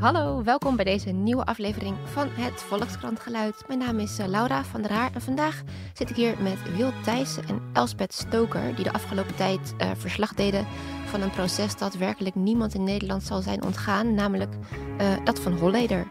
Hallo, 0.00 0.42
welkom 0.42 0.76
bij 0.76 0.84
deze 0.84 1.10
nieuwe 1.10 1.44
aflevering 1.44 1.96
van 2.04 2.28
het 2.28 2.62
Volkskrant 2.62 3.20
Geluid. 3.20 3.64
Mijn 3.66 3.78
naam 3.78 3.98
is 3.98 4.18
eh, 4.18 4.26
Laura 4.26 4.64
van 4.64 4.82
der 4.82 4.92
Haar 4.92 5.10
en 5.14 5.20
vandaag 5.20 5.62
zit 5.92 6.10
ik 6.10 6.16
hier 6.16 6.42
met 6.42 6.76
Wil 6.76 6.90
Thijssen 7.02 7.44
en 7.48 7.60
Elspeth 7.72 8.12
Stoker... 8.12 8.74
die 8.74 8.84
de 8.84 8.92
afgelopen 8.92 9.34
tijd 9.34 9.74
uh, 9.78 9.90
verslag 9.96 10.34
deden 10.34 10.66
van 11.06 11.20
een 11.20 11.30
proces 11.30 11.76
dat 11.76 11.94
werkelijk 11.94 12.34
niemand 12.34 12.74
in 12.74 12.84
Nederland 12.84 13.22
zal 13.22 13.42
zijn 13.42 13.62
ontgaan... 13.62 14.14
namelijk 14.14 14.54
uh, 15.00 15.24
dat 15.24 15.40
van 15.40 15.52
Holleder. 15.52 16.06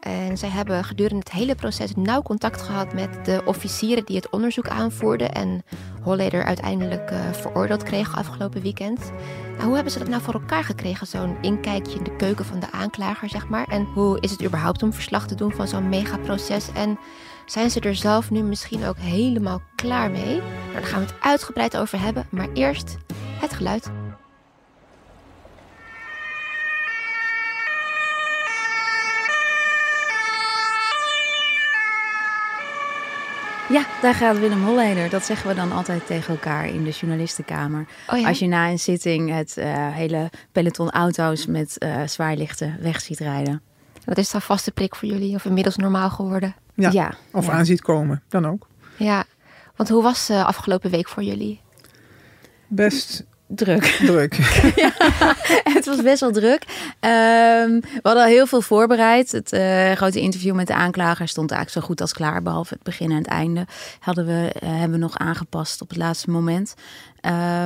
En 0.00 0.38
zij 0.38 0.48
hebben 0.48 0.84
gedurende 0.84 1.18
het 1.24 1.32
hele 1.32 1.54
proces 1.54 1.94
nauw 1.94 2.22
contact 2.22 2.62
gehad 2.62 2.92
met 2.92 3.24
de 3.24 3.42
officieren 3.44 4.04
die 4.04 4.16
het 4.16 4.30
onderzoek 4.30 4.68
aanvoerden. 4.68 5.32
En 5.32 5.64
Holleder 6.02 6.44
uiteindelijk 6.44 7.10
uh, 7.10 7.32
veroordeeld 7.32 7.82
kreeg 7.82 8.16
afgelopen 8.16 8.62
weekend. 8.62 8.98
Nou, 9.52 9.64
hoe 9.64 9.74
hebben 9.74 9.92
ze 9.92 9.98
dat 9.98 10.08
nou 10.08 10.22
voor 10.22 10.34
elkaar 10.34 10.64
gekregen, 10.64 11.06
zo'n 11.06 11.36
inkijkje 11.40 11.98
in 11.98 12.04
de 12.04 12.16
keuken 12.16 12.44
van 12.44 12.60
de 12.60 12.72
aanklager, 12.72 13.28
zeg 13.28 13.48
maar? 13.48 13.66
En 13.68 13.84
hoe 13.84 14.20
is 14.20 14.30
het 14.30 14.44
überhaupt 14.44 14.82
om 14.82 14.92
verslag 14.92 15.26
te 15.26 15.34
doen 15.34 15.52
van 15.52 15.68
zo'n 15.68 15.88
megaproces? 15.88 16.72
En 16.72 16.98
zijn 17.46 17.70
ze 17.70 17.80
er 17.80 17.94
zelf 17.94 18.30
nu 18.30 18.42
misschien 18.42 18.84
ook 18.84 18.98
helemaal 18.98 19.62
klaar 19.74 20.10
mee? 20.10 20.36
Nou, 20.36 20.72
daar 20.72 20.82
gaan 20.82 21.00
we 21.00 21.06
het 21.06 21.20
uitgebreid 21.20 21.76
over 21.76 22.00
hebben. 22.00 22.26
Maar 22.30 22.48
eerst 22.52 22.96
het 23.40 23.52
geluid. 23.52 23.90
Ja, 33.70 33.86
daar 34.02 34.14
gaat 34.14 34.38
Willem 34.38 34.64
Holleder. 34.64 35.10
Dat 35.10 35.24
zeggen 35.24 35.48
we 35.48 35.54
dan 35.54 35.72
altijd 35.72 36.06
tegen 36.06 36.34
elkaar 36.34 36.66
in 36.66 36.84
de 36.84 36.90
journalistenkamer. 36.90 37.86
Oh 38.08 38.18
ja? 38.18 38.28
Als 38.28 38.38
je 38.38 38.46
na 38.46 38.68
een 38.68 38.78
zitting 38.78 39.30
het 39.30 39.54
uh, 39.58 39.94
hele 39.94 40.30
peloton 40.52 40.90
auto's 40.90 41.46
met 41.46 41.76
uh, 41.78 42.06
zwaarlichten 42.06 42.76
weg 42.80 43.00
ziet 43.00 43.18
rijden. 43.18 43.62
Dat 44.04 44.18
is 44.18 44.30
dan 44.30 44.42
vaste 44.42 44.70
prik 44.70 44.94
voor 44.94 45.08
jullie, 45.08 45.34
of 45.34 45.44
inmiddels 45.44 45.76
normaal 45.76 46.10
geworden? 46.10 46.54
Ja, 46.74 46.90
ja 46.90 47.14
of 47.32 47.46
ja. 47.46 47.52
aan 47.52 47.66
ziet 47.66 47.80
komen, 47.80 48.22
dan 48.28 48.46
ook. 48.46 48.66
Ja, 48.96 49.24
want 49.76 49.88
hoe 49.88 50.02
was 50.02 50.30
uh, 50.30 50.44
afgelopen 50.44 50.90
week 50.90 51.08
voor 51.08 51.22
jullie? 51.22 51.60
Best 52.68 53.24
druk. 53.54 53.84
Druk. 53.84 54.34
ja, 54.82 54.92
het 55.74 55.84
was 55.84 56.02
best 56.02 56.20
wel 56.20 56.32
druk. 56.32 56.62
Um, 57.00 57.80
we 57.80 58.00
hadden 58.02 58.22
al 58.22 58.28
heel 58.28 58.46
veel 58.46 58.62
voorbereid. 58.62 59.32
Het 59.32 59.52
uh, 59.52 59.92
grote 59.92 60.20
interview 60.20 60.54
met 60.54 60.66
de 60.66 60.74
aanklager 60.74 61.28
stond 61.28 61.50
eigenlijk 61.50 61.80
zo 61.80 61.88
goed 61.92 62.00
als 62.00 62.12
klaar. 62.12 62.42
Behalve 62.42 62.74
het 62.74 62.82
begin 62.82 63.10
en 63.10 63.16
het 63.16 63.26
einde 63.26 63.66
hadden 64.00 64.26
we, 64.26 64.54
uh, 64.62 64.68
hebben 64.70 64.90
we 64.90 65.04
nog 65.04 65.18
aangepast 65.18 65.80
op 65.80 65.88
het 65.88 65.98
laatste 65.98 66.30
moment. 66.30 66.74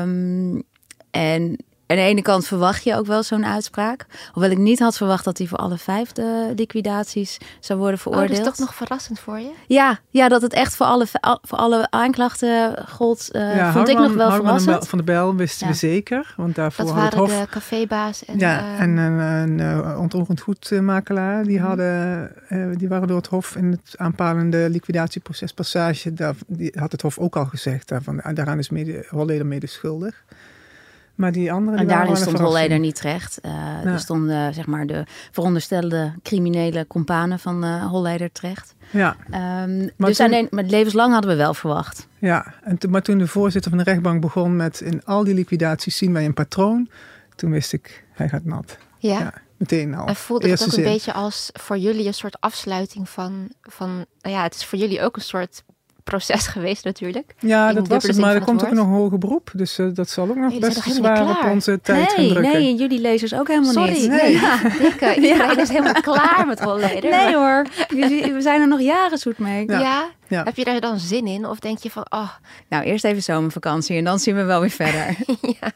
Um, 0.00 0.62
en 1.10 1.56
aan 1.86 1.96
de 1.96 2.02
ene 2.02 2.22
kant 2.22 2.46
verwacht 2.46 2.84
je 2.84 2.96
ook 2.96 3.06
wel 3.06 3.22
zo'n 3.22 3.46
uitspraak. 3.46 4.06
Hoewel 4.32 4.50
ik 4.50 4.58
niet 4.58 4.78
had 4.78 4.96
verwacht 4.96 5.24
dat 5.24 5.38
hij 5.38 5.46
voor 5.46 5.58
alle 5.58 5.78
vijf 5.78 6.12
de 6.12 6.52
liquidaties 6.56 7.38
zou 7.60 7.78
worden 7.78 7.98
veroordeeld. 7.98 8.30
Oh, 8.30 8.44
dat 8.44 8.52
is 8.52 8.58
toch 8.58 8.66
nog 8.66 8.74
verrassend 8.74 9.18
voor 9.18 9.38
je? 9.38 9.50
Ja, 9.66 9.98
ja 10.10 10.28
dat 10.28 10.42
het 10.42 10.52
echt 10.52 10.76
voor 10.76 10.86
alle, 10.86 11.06
voor 11.42 11.58
alle 11.58 11.86
aanklachten 11.90 12.84
gold, 12.88 13.28
uh, 13.32 13.56
ja, 13.56 13.72
vond 13.72 13.88
ik 13.88 13.98
nog 13.98 14.12
wel 14.12 14.30
verrassend. 14.30 14.88
Van 14.88 14.98
de 14.98 15.04
Bijl 15.04 15.36
wisten 15.36 15.66
ja. 15.66 15.72
we 15.72 15.78
zeker. 15.78 16.34
Want 16.36 16.54
daarvoor 16.54 16.84
dat 16.84 16.94
had 16.94 17.02
waren 17.14 17.24
het 17.24 17.30
Hof... 17.30 17.40
de 17.40 17.50
cafébaas 17.50 18.24
en... 18.24 18.38
Ja, 18.38 18.60
uh, 18.60 18.80
en 18.80 18.96
een, 18.96 19.18
een, 19.18 19.58
een 19.58 19.96
ontroerend 19.96 20.40
goedmakelaar. 20.40 21.44
Die, 21.44 21.58
Mhm. 21.58 21.66
hadden, 21.66 22.32
uh, 22.48 22.76
die 22.76 22.88
waren 22.88 23.08
door 23.08 23.16
het 23.16 23.26
Hof 23.26 23.56
in 23.56 23.70
het 23.70 23.94
aanpalende 23.96 24.70
liquidatieproces 24.70 25.52
passage. 25.52 26.14
Daar 26.14 26.34
die 26.46 26.72
had 26.78 26.92
het 26.92 27.02
Hof 27.02 27.18
ook 27.18 27.36
al 27.36 27.44
gezegd. 27.44 27.88
Daarvan, 27.88 28.22
daaraan 28.34 28.58
is 28.58 28.70
mede, 28.70 29.06
Holleder 29.08 29.46
mede 29.46 29.66
schuldig. 29.66 30.24
Maar 31.14 31.32
die 31.32 31.52
andere. 31.52 31.76
En 31.76 31.86
die 31.86 31.96
daarin 31.96 32.16
stond 32.16 32.38
Holleder 32.38 32.52
Holleder 32.52 32.78
niet 32.78 32.94
terecht. 32.94 33.38
Uh, 33.42 33.52
ja. 33.52 33.84
Er 33.84 33.98
stonden 33.98 34.54
zeg 34.54 34.66
maar 34.66 34.86
de 34.86 35.04
veronderstelde 35.30 36.12
criminele 36.22 36.86
companen 36.86 37.38
van 37.38 37.64
uh, 37.64 37.86
Holleder 37.86 38.32
terecht. 38.32 38.74
Ja. 38.90 39.16
Um, 39.26 39.90
maar 39.96 40.08
dus 40.08 40.16
toen, 40.16 40.26
alleen, 40.26 40.46
maar 40.50 40.64
levenslang 40.64 41.12
hadden 41.12 41.30
we 41.30 41.36
wel 41.36 41.54
verwacht. 41.54 42.08
Ja, 42.18 42.54
en 42.62 42.78
to, 42.78 42.88
maar 42.88 43.02
toen 43.02 43.18
de 43.18 43.26
voorzitter 43.26 43.70
van 43.70 43.78
de 43.78 43.84
rechtbank 43.84 44.20
begon 44.20 44.56
met 44.56 44.80
in 44.80 45.04
al 45.04 45.24
die 45.24 45.34
liquidaties 45.34 45.96
zien 45.96 46.12
wij 46.12 46.24
een 46.24 46.34
patroon. 46.34 46.88
Toen 47.34 47.50
wist 47.50 47.72
ik, 47.72 48.04
hij 48.12 48.28
gaat 48.28 48.44
nat. 48.44 48.78
Ja. 48.98 49.18
ja 49.18 49.32
meteen 49.56 49.94
al. 49.94 50.06
En 50.06 50.16
voelde 50.16 50.48
het 50.48 50.62
ook 50.62 50.70
zin. 50.70 50.84
een 50.84 50.92
beetje 50.92 51.12
als 51.12 51.50
voor 51.52 51.78
jullie 51.78 52.06
een 52.06 52.14
soort 52.14 52.40
afsluiting 52.40 53.08
van, 53.08 53.52
van 53.62 54.06
nou 54.20 54.34
ja, 54.36 54.42
het 54.42 54.54
is 54.54 54.64
voor 54.64 54.78
jullie 54.78 55.02
ook 55.02 55.16
een 55.16 55.22
soort 55.22 55.62
proces 56.04 56.46
geweest 56.54 56.84
natuurlijk. 56.84 57.34
Ja, 57.38 57.72
dat 57.72 57.88
was 57.88 58.02
het, 58.02 58.16
maar 58.16 58.34
er 58.34 58.44
komt 58.44 58.64
ook 58.64 58.72
nog 58.72 58.86
een 58.86 58.92
hoger 58.92 59.18
beroep. 59.18 59.50
Dus 59.54 59.78
uh, 59.78 59.94
dat 59.94 60.10
zal 60.10 60.28
ook 60.28 60.36
nog 60.36 60.50
nee, 60.50 60.58
best 60.58 60.82
zwaar 60.82 61.30
op 61.30 61.50
onze 61.50 61.80
tijd 61.80 61.98
nee, 61.98 62.16
gaan 62.16 62.28
drukken. 62.28 62.60
Nee, 62.62 62.74
jullie 62.74 63.00
lezers 63.00 63.34
ook 63.34 63.48
helemaal 63.48 63.72
Sorry, 63.72 63.92
niet. 63.92 64.08
Nee, 64.08 64.32
ja, 64.32 64.58
dikke. 64.80 65.14
Iedereen 65.20 65.58
is 65.58 65.68
helemaal 65.68 66.00
klaar 66.00 66.44
met 66.46 66.60
Holleder. 66.64 67.10
Nee 67.10 67.34
hoor, 67.34 67.66
we 67.88 68.36
zijn 68.38 68.60
er 68.60 68.68
nog 68.68 68.80
jaren 68.80 69.18
zoet 69.18 69.38
mee. 69.38 69.66
Ja. 69.66 69.80
Ja? 69.80 70.10
ja? 70.28 70.42
Heb 70.42 70.56
je 70.56 70.64
daar 70.64 70.80
dan 70.80 70.98
zin 70.98 71.26
in? 71.26 71.46
Of 71.46 71.58
denk 71.58 71.78
je 71.78 71.90
van, 71.90 72.06
oh... 72.08 72.30
Nou, 72.68 72.84
eerst 72.84 73.04
even 73.04 73.22
zomervakantie 73.22 73.96
en 73.96 74.04
dan 74.04 74.18
zien 74.18 74.34
we 74.34 74.42
wel 74.42 74.60
weer 74.60 74.70
verder. 74.70 75.16
ja, 75.60 75.72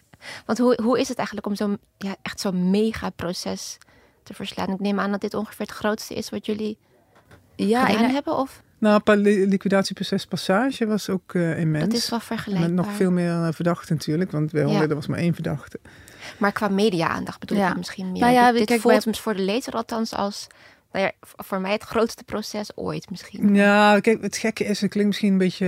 want 0.47 0.59
hoe, 0.59 0.79
hoe 0.83 1.01
is 1.01 1.09
het 1.09 1.17
eigenlijk 1.17 1.47
om 1.47 1.55
zo'n 1.55 1.79
ja, 1.99 2.17
echt 2.23 2.41
zo'n 2.41 2.71
mega 2.71 3.11
proces 3.11 3.79
te 4.23 4.35
verslaan? 4.35 4.71
Ik 4.71 4.81
neem 4.81 5.01
aan 5.01 5.11
dat 5.11 5.21
dit 5.21 5.35
ongeveer 5.35 5.67
het 5.67 5.75
grootste 5.75 6.15
is 6.15 6.31
wat 6.31 6.47
jullie 6.47 6.79
ja, 7.57 7.85
gedaan 7.85 8.05
en, 8.05 8.11
hebben, 8.11 8.37
of... 8.37 8.63
Nou, 8.79 9.01
liquidatieproces 9.47 10.27
Passage 10.27 10.87
was 10.87 11.09
ook 11.09 11.33
uh, 11.33 11.59
immens. 11.59 11.85
Dat 11.85 11.93
is 11.93 12.11
wel 12.11 12.21
vergelijkbaar. 12.21 12.71
Met 12.75 12.87
nog 12.87 12.95
veel 12.95 13.11
meer 13.11 13.31
uh, 13.31 13.49
verdachten 13.51 13.95
natuurlijk, 13.95 14.31
want 14.31 14.53
bij 14.53 14.63
Holleder 14.63 14.89
ja. 14.89 14.95
was 14.95 15.07
maar 15.07 15.19
één 15.19 15.35
verdachte. 15.35 15.81
Maar 16.39 16.53
qua 16.53 16.69
media-aandacht 16.69 17.41
bedoel 17.41 17.59
ja. 17.59 17.71
ik 17.71 17.77
misschien 17.77 18.13
meer. 18.13 18.21
Nou 18.21 18.33
ja, 18.33 18.53
dit 18.53 18.65
kijk, 18.65 18.81
voelt 18.81 19.05
bij... 19.05 19.15
voor 19.15 19.35
de 19.35 19.43
lezer 19.43 19.73
althans 19.73 20.15
als... 20.15 20.47
Nou 20.93 21.05
ja, 21.05 21.13
voor 21.21 21.61
mij 21.61 21.73
het 21.73 21.83
grootste 21.83 22.25
proces 22.25 22.71
ooit 22.75 23.11
misschien. 23.11 23.55
Ja, 23.55 24.01
kijk, 24.01 24.23
het 24.23 24.37
gekke 24.37 24.65
is, 24.65 24.81
het 24.81 24.91
klinkt 24.91 25.09
misschien 25.09 25.33
een 25.33 25.39
beetje 25.39 25.67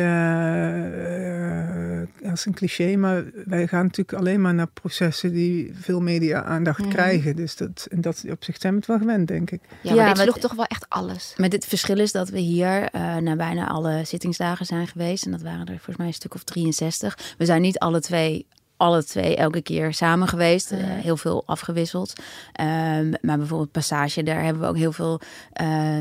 uh, 2.22 2.30
als 2.30 2.46
een 2.46 2.54
cliché, 2.54 2.96
maar 2.96 3.24
wij 3.44 3.66
gaan 3.66 3.82
natuurlijk 3.82 4.18
alleen 4.18 4.40
maar 4.40 4.54
naar 4.54 4.66
processen 4.66 5.32
die 5.32 5.70
veel 5.74 6.00
media-aandacht 6.00 6.84
mm. 6.84 6.88
krijgen. 6.88 7.36
Dus 7.36 7.56
dat, 7.56 7.86
en 7.90 8.00
dat 8.00 8.24
op 8.30 8.44
zich 8.44 8.56
zijn 8.60 8.72
we 8.72 8.78
het 8.78 8.88
wel 8.88 8.98
gewend, 8.98 9.28
denk 9.28 9.50
ik. 9.50 9.60
Ja, 9.82 9.94
maar 9.94 10.06
ja, 10.06 10.12
dit 10.14 10.22
sloeg 10.22 10.38
toch 10.38 10.54
wel 10.54 10.64
echt 10.64 10.86
alles. 10.88 11.34
Maar 11.36 11.48
het 11.48 11.64
verschil 11.64 11.98
is 11.98 12.12
dat 12.12 12.28
we 12.28 12.38
hier 12.38 12.94
uh, 12.94 13.16
naar 13.16 13.36
bijna 13.36 13.68
alle 13.68 14.02
zittingsdagen 14.04 14.66
zijn 14.66 14.86
geweest. 14.86 15.24
En 15.24 15.30
dat 15.30 15.42
waren 15.42 15.66
er 15.66 15.74
volgens 15.74 15.96
mij 15.96 16.06
een 16.06 16.14
stuk 16.14 16.34
of 16.34 16.44
63. 16.44 17.34
We 17.38 17.44
zijn 17.44 17.62
niet 17.62 17.78
alle 17.78 18.00
twee 18.00 18.46
alle 18.80 19.04
twee 19.04 19.36
elke 19.36 19.62
keer 19.62 19.94
samen 19.94 20.28
geweest. 20.28 20.72
Uh, 20.72 20.78
heel 20.82 21.16
veel 21.16 21.42
afgewisseld. 21.46 22.12
Um, 22.60 23.14
maar 23.20 23.38
bijvoorbeeld 23.38 23.72
Passage, 23.72 24.22
daar 24.22 24.42
hebben 24.42 24.62
we 24.62 24.68
ook 24.68 24.76
heel 24.76 24.92
veel 24.92 25.20
uh, 25.62 25.98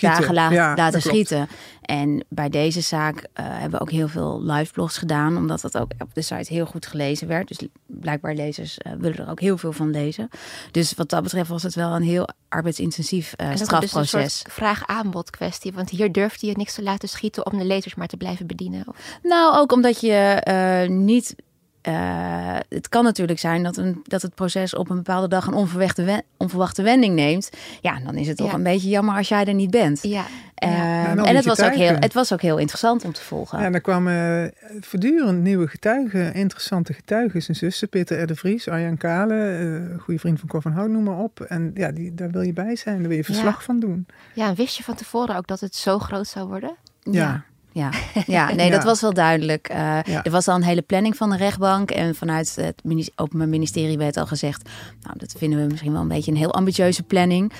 dagen 0.00 0.34
la 0.34 0.50
ja, 0.50 0.74
laten 0.74 1.02
schieten. 1.02 1.48
En 1.82 2.24
bij 2.28 2.48
deze 2.48 2.80
zaak 2.80 3.16
uh, 3.16 3.22
hebben 3.34 3.70
we 3.70 3.80
ook 3.80 3.90
heel 3.90 4.08
veel 4.08 4.42
live 4.42 4.72
blogs 4.72 4.98
gedaan. 4.98 5.36
Omdat 5.36 5.60
dat 5.60 5.78
ook 5.78 5.90
op 5.98 6.14
de 6.14 6.22
site 6.22 6.52
heel 6.52 6.66
goed 6.66 6.86
gelezen 6.86 7.28
werd. 7.28 7.48
Dus 7.48 7.58
blijkbaar 7.86 8.34
lezers 8.34 8.78
willen 8.98 9.18
er 9.18 9.30
ook 9.30 9.40
heel 9.40 9.58
veel 9.58 9.72
van 9.72 9.90
lezen. 9.90 10.28
Dus 10.70 10.94
wat 10.94 11.10
dat 11.10 11.22
betreft 11.22 11.48
was 11.48 11.62
het 11.62 11.74
wel 11.74 11.94
een 11.94 12.02
heel 12.02 12.28
arbeidsintensief 12.48 13.34
strafproces. 13.54 14.10
Dus 14.10 14.38
soort 14.38 14.52
vraag-aanbod 14.52 15.30
kwestie. 15.30 15.72
Want 15.72 15.90
hier 15.90 16.12
durfde 16.12 16.46
je 16.46 16.56
niks 16.56 16.74
te 16.74 16.82
laten 16.82 17.08
schieten 17.08 17.46
om 17.46 17.58
de 17.58 17.64
lezers 17.64 17.94
maar 17.94 18.06
te 18.06 18.16
blijven 18.16 18.46
bedienen. 18.46 18.84
Of? 18.86 18.96
Nou, 19.22 19.56
ook 19.56 19.72
omdat 19.72 20.00
je 20.00 20.86
niet 20.90 21.34
uh, 21.82 22.56
het 22.68 22.88
kan 22.88 23.04
natuurlijk 23.04 23.38
zijn 23.38 23.62
dat, 23.62 23.76
een, 23.76 24.00
dat 24.04 24.22
het 24.22 24.34
proces 24.34 24.74
op 24.74 24.90
een 24.90 24.96
bepaalde 24.96 25.28
dag 25.28 25.46
een 25.46 25.54
onverwachte, 25.54 26.04
wen, 26.04 26.22
onverwachte 26.36 26.82
wending 26.82 27.14
neemt. 27.14 27.50
Ja, 27.80 28.00
dan 28.04 28.14
is 28.14 28.26
het 28.28 28.36
toch 28.36 28.50
ja. 28.50 28.54
een 28.54 28.62
beetje 28.62 28.88
jammer 28.88 29.16
als 29.16 29.28
jij 29.28 29.44
er 29.44 29.54
niet 29.54 29.70
bent. 29.70 30.02
Ja. 30.02 30.24
Uh, 30.64 30.70
ja, 30.70 31.06
en, 31.06 31.18
en 31.18 31.36
het, 31.36 31.44
was 31.44 31.62
ook 31.62 31.74
heel, 31.74 31.96
het 31.98 32.12
was 32.12 32.32
ook 32.32 32.42
heel 32.42 32.58
interessant 32.58 33.04
om 33.04 33.12
te 33.12 33.22
volgen. 33.22 33.58
Ja, 33.58 33.64
en 33.64 33.74
er 33.74 33.80
kwamen 33.80 34.52
voortdurend 34.80 35.42
nieuwe 35.42 35.68
getuigen, 35.68 36.34
interessante 36.34 36.92
getuigen. 36.92 37.42
Zijn 37.42 37.56
zussen, 37.56 37.88
Peter 37.88 38.22
R. 38.22 38.26
de 38.26 38.34
Vries, 38.34 38.68
Arjan 38.68 38.96
Kale, 38.96 39.96
goede 39.98 40.20
vriend 40.20 40.38
van 40.38 40.48
Cor 40.48 40.62
van 40.62 40.72
Hout, 40.72 40.90
noem 40.90 41.02
maar 41.02 41.18
op. 41.18 41.40
En 41.40 41.70
ja, 41.74 41.90
die, 41.90 42.14
daar 42.14 42.30
wil 42.30 42.42
je 42.42 42.52
bij 42.52 42.76
zijn, 42.76 42.98
daar 42.98 43.08
wil 43.08 43.16
je 43.16 43.24
verslag 43.24 43.62
van 43.62 43.80
doen. 43.80 44.06
Ja, 44.34 44.48
en 44.48 44.54
wist 44.54 44.76
je 44.76 44.82
van 44.82 44.94
tevoren 44.94 45.36
ook 45.36 45.46
dat 45.46 45.60
het 45.60 45.74
zo 45.74 45.98
groot 45.98 46.26
zou 46.26 46.48
worden? 46.48 46.76
ja. 47.02 47.44
Ja, 47.78 47.90
ja 48.26 48.54
nee, 48.54 48.66
ja. 48.66 48.72
dat 48.72 48.84
was 48.84 49.00
wel 49.00 49.12
duidelijk. 49.12 49.70
Uh, 49.70 49.76
ja. 50.02 50.24
Er 50.24 50.30
was 50.30 50.48
al 50.48 50.54
een 50.54 50.62
hele 50.62 50.82
planning 50.82 51.16
van 51.16 51.30
de 51.30 51.36
rechtbank. 51.36 51.90
En 51.90 52.14
vanuit 52.14 52.56
het 52.56 52.82
Openbaar 53.14 53.48
Ministerie 53.48 53.98
werd 53.98 54.16
al 54.16 54.26
gezegd... 54.26 54.68
nou, 55.02 55.18
dat 55.18 55.34
vinden 55.38 55.60
we 55.60 55.66
misschien 55.66 55.92
wel 55.92 56.00
een 56.00 56.08
beetje 56.08 56.30
een 56.30 56.36
heel 56.36 56.54
ambitieuze 56.54 57.02
planning. 57.02 57.52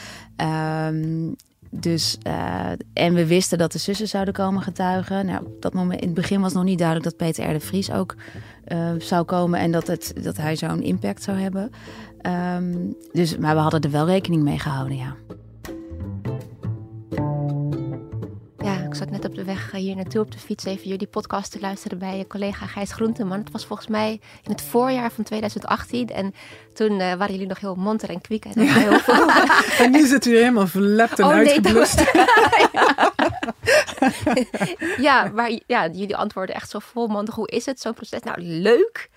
Um, 0.87 1.37
dus, 1.71 2.19
uh, 2.27 2.71
en 2.93 3.15
we 3.15 3.27
wisten 3.27 3.59
dat 3.59 3.73
de 3.73 3.79
zussen 3.79 4.09
zouden 4.09 4.35
komen 4.35 4.63
getuigen. 4.63 5.27
Nou, 5.27 5.45
op 5.45 5.63
dat 5.63 5.75
moment, 5.75 6.01
in 6.01 6.07
het 6.07 6.17
begin 6.17 6.41
was 6.41 6.53
nog 6.53 6.65
niet 6.65 6.79
duidelijk 6.79 7.09
dat 7.09 7.17
Peter 7.17 7.51
R. 7.51 7.53
de 7.53 7.61
Vries 7.61 7.93
ook 7.93 8.15
uh, 8.69 8.91
zou 8.99 9.25
komen... 9.25 9.61
en 9.61 9.73
dat, 9.73 9.87
het, 9.87 10.13
dat 10.23 10.37
hij 10.37 10.57
zo'n 10.57 10.83
impact 10.83 11.23
zou 11.23 11.39
hebben. 11.39 11.71
Um, 12.57 12.95
dus, 13.13 13.37
maar 13.37 13.55
we 13.55 13.61
hadden 13.61 13.81
er 13.81 13.91
wel 13.91 14.07
rekening 14.07 14.43
mee 14.43 14.59
gehouden, 14.59 14.97
ja. 14.97 15.17
Zat 18.95 19.11
net 19.11 19.25
op 19.25 19.35
de 19.35 19.45
weg 19.45 19.71
hier 19.71 19.97
naartoe 19.97 20.21
op 20.21 20.33
de 20.33 20.39
fiets 20.39 20.65
even 20.65 20.89
jullie 20.89 21.07
podcast 21.07 21.51
te 21.51 21.61
luisteren 21.61 21.99
bij 21.99 22.19
je 22.19 22.27
collega 22.27 22.67
Gijs 22.67 22.93
Groenteman. 22.93 23.39
Het 23.39 23.51
was 23.51 23.67
volgens 23.67 23.89
mij 23.89 24.11
in 24.43 24.51
het 24.51 24.63
voorjaar 24.63 25.11
van 25.11 25.25
2018. 25.25 26.09
En 26.09 26.35
toen 26.73 26.99
waren 26.99 27.33
jullie 27.33 27.47
nog 27.47 27.61
heel 27.61 27.75
monter 27.75 28.11
en 28.11 28.21
kwiek. 28.21 28.45
En, 28.45 28.61
heel 28.69 28.99
veel... 28.99 29.31
en 29.85 29.91
nu 29.91 30.07
zit 30.07 30.27
u 30.27 30.37
helemaal 30.37 30.67
verlept 30.67 31.19
en 31.19 31.25
oh, 31.25 31.31
uitgeblust. 31.31 32.13
ja, 35.09 35.31
maar 35.35 35.59
ja, 35.67 35.89
jullie 35.89 36.17
antwoorden 36.17 36.55
echt 36.55 36.71
zo 36.71 36.79
volmondig. 36.79 37.35
Hoe 37.35 37.49
is 37.49 37.67
het, 37.67 37.81
zo'n 37.81 37.95
proces? 37.95 38.23
Nou, 38.23 38.41
leuk. 38.41 39.09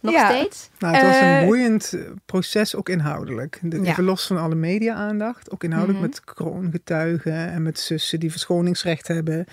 Nog 0.00 0.24
steeds? 0.24 0.70
Nou, 0.78 0.94
het 0.94 1.06
was 1.06 1.20
een 1.20 1.40
uh, 1.40 1.46
boeiend 1.46 1.96
proces, 2.26 2.74
ook 2.74 2.88
inhoudelijk. 2.88 3.58
De, 3.62 3.80
ja. 3.82 3.94
Verlos 3.94 4.26
van 4.26 4.38
alle 4.38 4.54
media-aandacht. 4.54 5.50
Ook 5.50 5.64
inhoudelijk 5.64 6.00
mhm. 6.00 6.08
met 6.08 6.24
kroongetuigen 6.24 7.50
en 7.50 7.62
met 7.62 7.78
zussen 7.78 8.20
die 8.20 8.30
verschoningsrecht 8.30 9.08
hebben. 9.08 9.44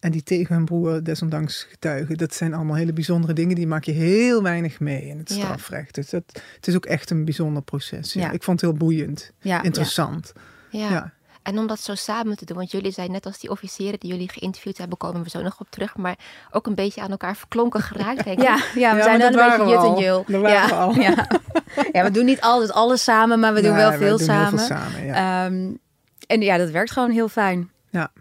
En 0.00 0.10
die 0.10 0.22
tegen 0.22 0.54
hun 0.54 0.64
broer 0.64 1.02
desondanks 1.02 1.66
getuigen. 1.70 2.16
Dat 2.16 2.34
zijn 2.34 2.54
allemaal 2.54 2.76
hele 2.76 2.92
bijzondere 2.92 3.32
dingen. 3.32 3.56
Die 3.56 3.66
maak 3.66 3.84
je 3.84 3.92
heel 3.92 4.42
weinig 4.42 4.80
mee 4.80 5.06
in 5.06 5.18
het 5.18 5.30
strafrecht. 5.30 5.94
Dus 5.94 6.10
dat, 6.10 6.24
het 6.56 6.66
is 6.66 6.74
ook 6.74 6.86
echt 6.86 7.10
een 7.10 7.24
bijzonder 7.24 7.62
proces. 7.62 8.12
Ja. 8.12 8.30
Ik 8.30 8.42
vond 8.42 8.60
het 8.60 8.70
heel 8.70 8.78
boeiend. 8.78 9.32
Interessant. 9.62 10.32
ja. 10.70 11.12
En 11.44 11.58
om 11.58 11.66
dat 11.66 11.80
zo 11.80 11.94
samen 11.94 12.36
te 12.36 12.44
doen, 12.44 12.56
want 12.56 12.70
jullie 12.70 12.90
zijn 12.90 13.10
net 13.10 13.26
als 13.26 13.38
die 13.38 13.50
officieren 13.50 14.00
die 14.00 14.10
jullie 14.10 14.28
geïnterviewd 14.28 14.78
hebben, 14.78 14.98
komen 14.98 15.22
we 15.22 15.30
zo 15.30 15.42
nog 15.42 15.60
op 15.60 15.70
terug, 15.70 15.96
maar 15.96 16.18
ook 16.50 16.66
een 16.66 16.74
beetje 16.74 17.00
aan 17.00 17.10
elkaar 17.10 17.36
verklonken 17.36 17.80
geraakt, 17.80 18.24
denk 18.24 18.38
ik. 18.38 18.44
Ja, 18.44 18.58
ja 18.74 18.94
we 18.94 19.02
zijn 19.02 19.18
wel 19.18 19.26
een 19.26 19.58
beetje 19.58 19.72
jut 19.72 19.84
en 19.84 19.96
jul. 19.96 20.24
Ja. 20.26 20.92
Ja. 20.94 21.28
ja, 21.92 22.02
we 22.02 22.10
doen 22.10 22.24
niet 22.24 22.40
altijd 22.40 22.72
alles 22.72 23.04
samen, 23.04 23.40
maar 23.40 23.54
we 23.54 23.62
doen 23.62 23.74
wel 23.74 23.92
veel 23.92 24.18
samen. 24.18 24.58
Veel 24.58 24.66
samen 24.66 25.04
ja. 25.04 25.46
Um, 25.46 25.78
en 26.26 26.40
ja, 26.40 26.56
dat 26.56 26.70
werkt 26.70 26.90
gewoon 26.90 27.10
heel 27.10 27.28
fijn. 27.28 27.70
Ja, 27.90 28.12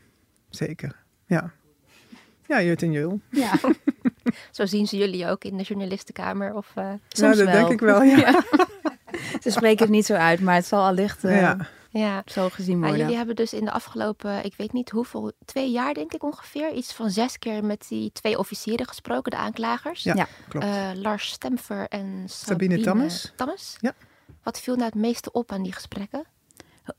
zeker. 0.50 0.96
Ja, 1.26 1.52
ja 2.48 2.62
jut 2.62 2.82
en 2.82 2.92
jul. 2.92 3.20
Ja. 3.30 3.52
zo 4.52 4.66
zien 4.66 4.88
ze 4.88 4.98
jullie 4.98 5.28
ook 5.28 5.44
in 5.44 5.58
de 5.58 5.64
journalistenkamer? 5.64 6.54
Of, 6.54 6.68
uh, 6.78 6.84
nou, 7.10 7.36
dat 7.36 7.52
denk 7.52 7.70
ik 7.70 7.80
wel, 7.80 8.02
ja. 8.04 8.44
ze 9.44 9.52
spreken 9.52 9.86
het 9.86 9.94
niet 9.94 10.06
zo 10.06 10.14
uit, 10.14 10.40
maar 10.40 10.56
het 10.56 10.66
zal 10.66 10.86
allicht... 10.86 11.24
Uh, 11.24 11.42
ja 11.42 11.58
ja. 11.94 12.22
zo 12.26 12.50
gezien 12.50 12.80
worden. 12.80 12.98
jullie 12.98 13.16
hebben 13.16 13.36
dus 13.36 13.54
in 13.54 13.66
de 13.66 13.72
afgelopen, 13.72 14.46
ik 14.46 14.54
weet 14.58 14.74
niet 14.74 14.90
hoeveel, 14.90 15.32
twee 15.46 15.72
jaar 15.72 15.94
denk 15.94 16.14
ik 16.14 16.24
ongeveer, 16.24 16.74
iets 16.74 16.94
van 16.94 17.10
zes 17.10 17.40
keer 17.40 17.66
met 17.66 17.86
die 17.88 18.12
twee 18.12 18.38
officieren 18.38 18.88
gesproken, 18.88 19.32
de 19.32 19.38
aanklagers. 19.38 20.04
Ja, 20.04 20.28
klopt. 20.48 20.66
Uh, 20.66 20.90
Lars 20.94 21.30
Stemfer 21.30 21.88
en 21.88 22.06
Sabine, 22.06 22.28
Sabine 22.28 22.80
Tammes. 22.80 23.34
Tammes. 23.36 23.78
Ja. 23.80 23.94
Wat 24.44 24.60
viel 24.60 24.76
nou 24.76 24.86
het 24.86 24.96
meeste 24.96 25.32
op 25.32 25.52
aan 25.52 25.64
die 25.64 25.74
gesprekken? 25.74 26.26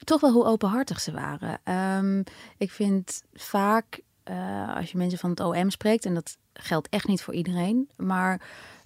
Toch 0.04 0.20
wel 0.20 0.32
hoe 0.32 0.44
openhartig 0.44 1.00
ze 1.00 1.12
waren. 1.12 1.60
Um, 1.98 2.22
ik 2.58 2.70
vind 2.70 3.22
vaak, 3.32 4.00
uh, 4.30 4.76
als 4.76 4.90
je 4.90 4.98
mensen 4.98 5.18
van 5.18 5.30
het 5.30 5.40
OM 5.40 5.70
spreekt, 5.70 6.04
en 6.04 6.14
dat 6.14 6.36
geldt 6.52 6.88
echt 6.88 7.06
niet 7.06 7.22
voor 7.22 7.34
iedereen, 7.34 7.90
maar 7.96 8.40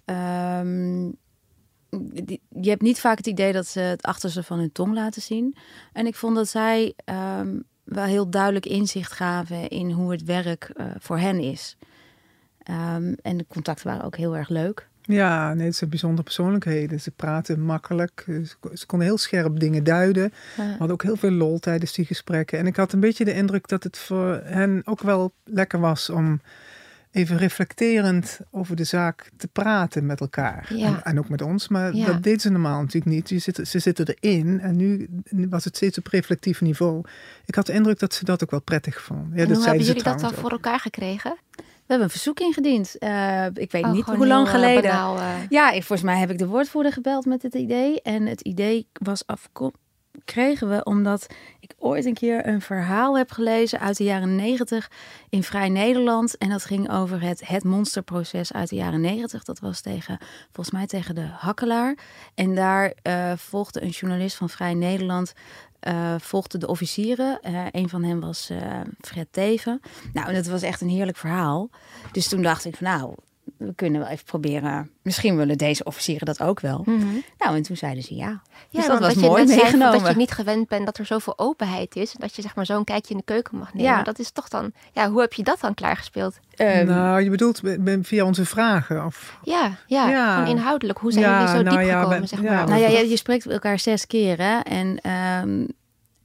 um, 0.04 1.16
je 2.60 2.68
hebt 2.70 2.82
niet 2.82 3.00
vaak 3.00 3.16
het 3.16 3.26
idee 3.26 3.52
dat 3.52 3.66
ze 3.66 3.80
het 3.80 4.02
achterste 4.02 4.42
van 4.42 4.58
hun 4.58 4.72
tong 4.72 4.94
laten 4.94 5.22
zien. 5.22 5.56
En 5.92 6.06
ik 6.06 6.14
vond 6.14 6.34
dat 6.34 6.48
zij 6.48 6.94
um, 7.38 7.64
wel 7.84 8.04
heel 8.04 8.30
duidelijk 8.30 8.66
inzicht 8.66 9.12
gaven 9.12 9.68
in 9.68 9.90
hoe 9.90 10.10
het 10.10 10.24
werk 10.24 10.70
uh, 10.76 10.86
voor 10.98 11.18
hen 11.18 11.40
is. 11.40 11.76
Um, 12.70 13.14
en 13.22 13.36
de 13.36 13.46
contacten 13.48 13.86
waren 13.86 14.04
ook 14.04 14.16
heel 14.16 14.36
erg 14.36 14.48
leuk. 14.48 14.88
Ja, 15.02 15.54
nee, 15.54 15.66
het 15.66 15.76
zijn 15.76 15.90
bijzondere 15.90 16.22
persoonlijkheden. 16.22 17.00
Ze 17.00 17.10
praten 17.10 17.60
makkelijk. 17.60 18.24
Ze, 18.74 18.86
konden 18.86 19.08
heel 19.08 19.18
scherp 19.18 19.60
dingen 19.60 19.84
duiden. 19.84 20.32
We 20.56 20.62
hadden 20.62 20.90
ook 20.90 21.02
heel 21.02 21.16
veel 21.16 21.30
lol 21.30 21.58
tijdens 21.58 21.92
die 21.92 22.04
gesprekken. 22.04 22.58
En 22.58 22.66
ik 22.66 22.76
had 22.76 22.92
een 22.92 23.00
beetje 23.00 23.24
de 23.24 23.34
indruk 23.34 23.68
dat 23.68 23.82
het 23.82 23.98
voor 23.98 24.40
hen 24.44 24.82
ook 24.84 25.00
wel 25.00 25.32
lekker 25.44 25.80
was 25.80 26.10
om 26.10 26.40
even 27.10 27.36
reflecterend 27.36 28.40
over 28.50 28.76
de 28.76 28.84
zaak 28.84 29.30
te 29.36 29.48
praten 29.48 30.06
met 30.06 30.20
elkaar. 30.20 30.68
En, 30.78 31.04
en, 31.04 31.18
ook 31.18 31.28
met 31.28 31.42
ons, 31.42 31.68
maar 31.68 31.92
dat 31.92 32.22
deed 32.22 32.42
ze 32.42 32.50
normaal 32.50 32.80
natuurlijk 32.80 33.14
niet. 33.14 33.28
Je 33.28 33.38
zit, 33.38 33.68
ze 33.68 33.78
zitten 33.78 34.16
erin 34.20 34.60
en 34.60 34.76
nu 34.76 35.08
was 35.50 35.64
het 35.64 35.76
steeds 35.76 35.98
op 35.98 36.06
reflectief 36.06 36.60
niveau. 36.60 37.04
Ik 37.44 37.54
had 37.54 37.66
de 37.66 37.72
indruk 37.72 37.98
dat 37.98 38.14
ze 38.14 38.24
dat 38.24 38.42
ook 38.42 38.50
wel 38.50 38.62
prettig 38.62 39.02
vonden. 39.02 39.36
Ja, 39.36 39.44
en 39.44 39.54
hoe 39.54 39.64
hebben 39.64 39.84
jullie 39.84 40.02
dat 40.02 40.20
dan 40.20 40.34
voor 40.34 40.50
elkaar 40.50 40.80
gekregen? 40.80 41.36
We 41.56 41.94
hebben 41.94 42.06
een 42.06 42.18
verzoek 42.22 42.40
ingediend. 42.40 42.96
Uh, 42.98 43.46
ik 43.54 43.72
weet 43.72 43.84
oh, 43.84 43.92
niet 43.92 44.04
hoe 44.04 44.26
lang 44.26 44.48
geleden. 44.48 44.90
uh... 44.90 45.34
Ja, 45.48 45.70
ik, 45.70 45.84
volgens 45.84 46.08
mij 46.08 46.18
heb 46.18 46.30
ik 46.30 46.38
de 46.38 46.46
woordvoerder 46.46 46.92
gebeld 46.92 47.24
met 47.24 47.42
het 47.42 47.54
idee. 47.54 48.02
En 48.02 48.26
het 48.26 48.40
idee 48.40 48.88
was 48.92 49.26
afkomstig 49.26 49.86
kregen 50.28 50.68
we 50.68 50.84
omdat 50.84 51.26
ik 51.60 51.74
ooit 51.78 52.04
een 52.04 52.14
keer 52.14 52.46
een 52.46 52.60
verhaal 52.60 53.16
heb 53.16 53.30
gelezen 53.30 53.80
uit 53.80 53.96
de 53.96 54.04
jaren 54.04 54.36
negentig 54.36 54.90
in 55.28 55.42
Vrij 55.42 55.68
Nederland. 55.68 56.38
En 56.38 56.48
dat 56.48 56.64
ging 56.64 56.90
over 56.90 57.20
het, 57.22 57.48
het 57.48 57.64
monsterproces 57.64 58.52
uit 58.52 58.68
de 58.68 58.76
jaren 58.76 59.00
negentig. 59.00 59.44
Dat 59.44 59.58
was 59.58 59.80
tegen, 59.80 60.18
volgens 60.52 60.70
mij 60.70 60.86
tegen 60.86 61.14
de 61.14 61.26
Hakkelaar. 61.26 61.98
En 62.34 62.54
daar 62.54 62.92
uh, 63.02 63.32
volgde 63.36 63.82
een 63.82 63.88
journalist 63.88 64.36
van 64.36 64.48
Vrij 64.48 64.74
Nederland 64.74 65.32
uh, 65.88 66.14
de 66.48 66.66
officieren. 66.66 67.38
Uh, 67.46 67.66
een 67.70 67.88
van 67.88 68.02
hen 68.02 68.20
was 68.20 68.50
Fred 69.00 69.28
Teven. 69.30 69.80
Nou, 70.12 70.28
en 70.28 70.34
dat 70.34 70.46
was 70.46 70.62
echt 70.62 70.80
een 70.80 70.88
heerlijk 70.88 71.16
verhaal. 71.16 71.70
Dus 72.12 72.28
toen 72.28 72.42
dacht 72.42 72.64
ik 72.64 72.76
van 72.76 72.86
nou, 72.86 73.14
we 73.58 73.74
kunnen 73.74 74.00
wel 74.00 74.10
even 74.10 74.24
proberen. 74.24 74.90
Misschien 75.02 75.36
willen 75.36 75.58
deze 75.58 75.84
officieren 75.84 76.26
dat 76.26 76.42
ook 76.42 76.60
wel. 76.60 76.82
Mhm. 76.84 77.06
Nou, 77.38 77.56
en 77.56 77.62
toen 77.62 77.76
zeiden 77.76 78.02
ze 78.02 78.14
ja. 78.14 78.42
Ja, 78.68 78.80
dus 78.80 78.86
dat 78.86 78.98
was 78.98 79.14
mooi 79.14 79.44
meegenomen. 79.44 80.00
dat 80.00 80.10
je 80.10 80.16
niet 80.16 80.30
gewend 80.30 80.68
bent 80.68 80.84
dat 80.84 80.98
er 80.98 81.06
zoveel 81.06 81.38
openheid 81.38 81.96
is. 81.96 82.12
Dat 82.12 82.36
je 82.36 82.42
zeg 82.42 82.54
maar 82.54 82.66
zo'n 82.66 82.84
kijkje 82.84 83.10
in 83.10 83.16
de 83.16 83.24
keuken 83.24 83.58
mag 83.58 83.74
nemen. 83.74 83.90
Ja. 83.90 84.02
Dat 84.02 84.18
is 84.18 84.30
toch 84.30 84.48
dan... 84.48 84.72
Ja, 84.92 85.10
hoe 85.10 85.20
heb 85.20 85.32
je 85.32 85.42
dat 85.42 85.60
dan 85.60 85.74
klaargespeeld? 85.74 86.38
Um, 86.56 86.86
nou, 86.86 87.22
je 87.22 87.30
bedoelt 87.30 87.60
via 88.02 88.24
onze 88.24 88.44
vragen? 88.44 89.04
Of... 89.04 89.38
Ja, 89.42 89.76
ja, 89.86 90.08
ja. 90.08 90.34
gewoon 90.34 90.56
inhoudelijk. 90.56 90.98
Hoe 90.98 91.12
zijn 91.12 91.30
jullie 91.30 91.48
zo 91.48 91.62
nou, 91.62 91.78
diep 91.78 91.90
gekomen, 91.90 92.28
zeg 92.28 92.42
maar? 92.42 92.68
Nou 92.68 92.80
ja, 92.80 92.88
je, 92.88 93.08
je 93.08 93.16
spreekt 93.16 93.46
elkaar 93.46 93.78
zes 93.78 94.06
keer, 94.06 94.38
hè? 94.38 94.58
En... 94.58 95.00
Um, 95.42 95.76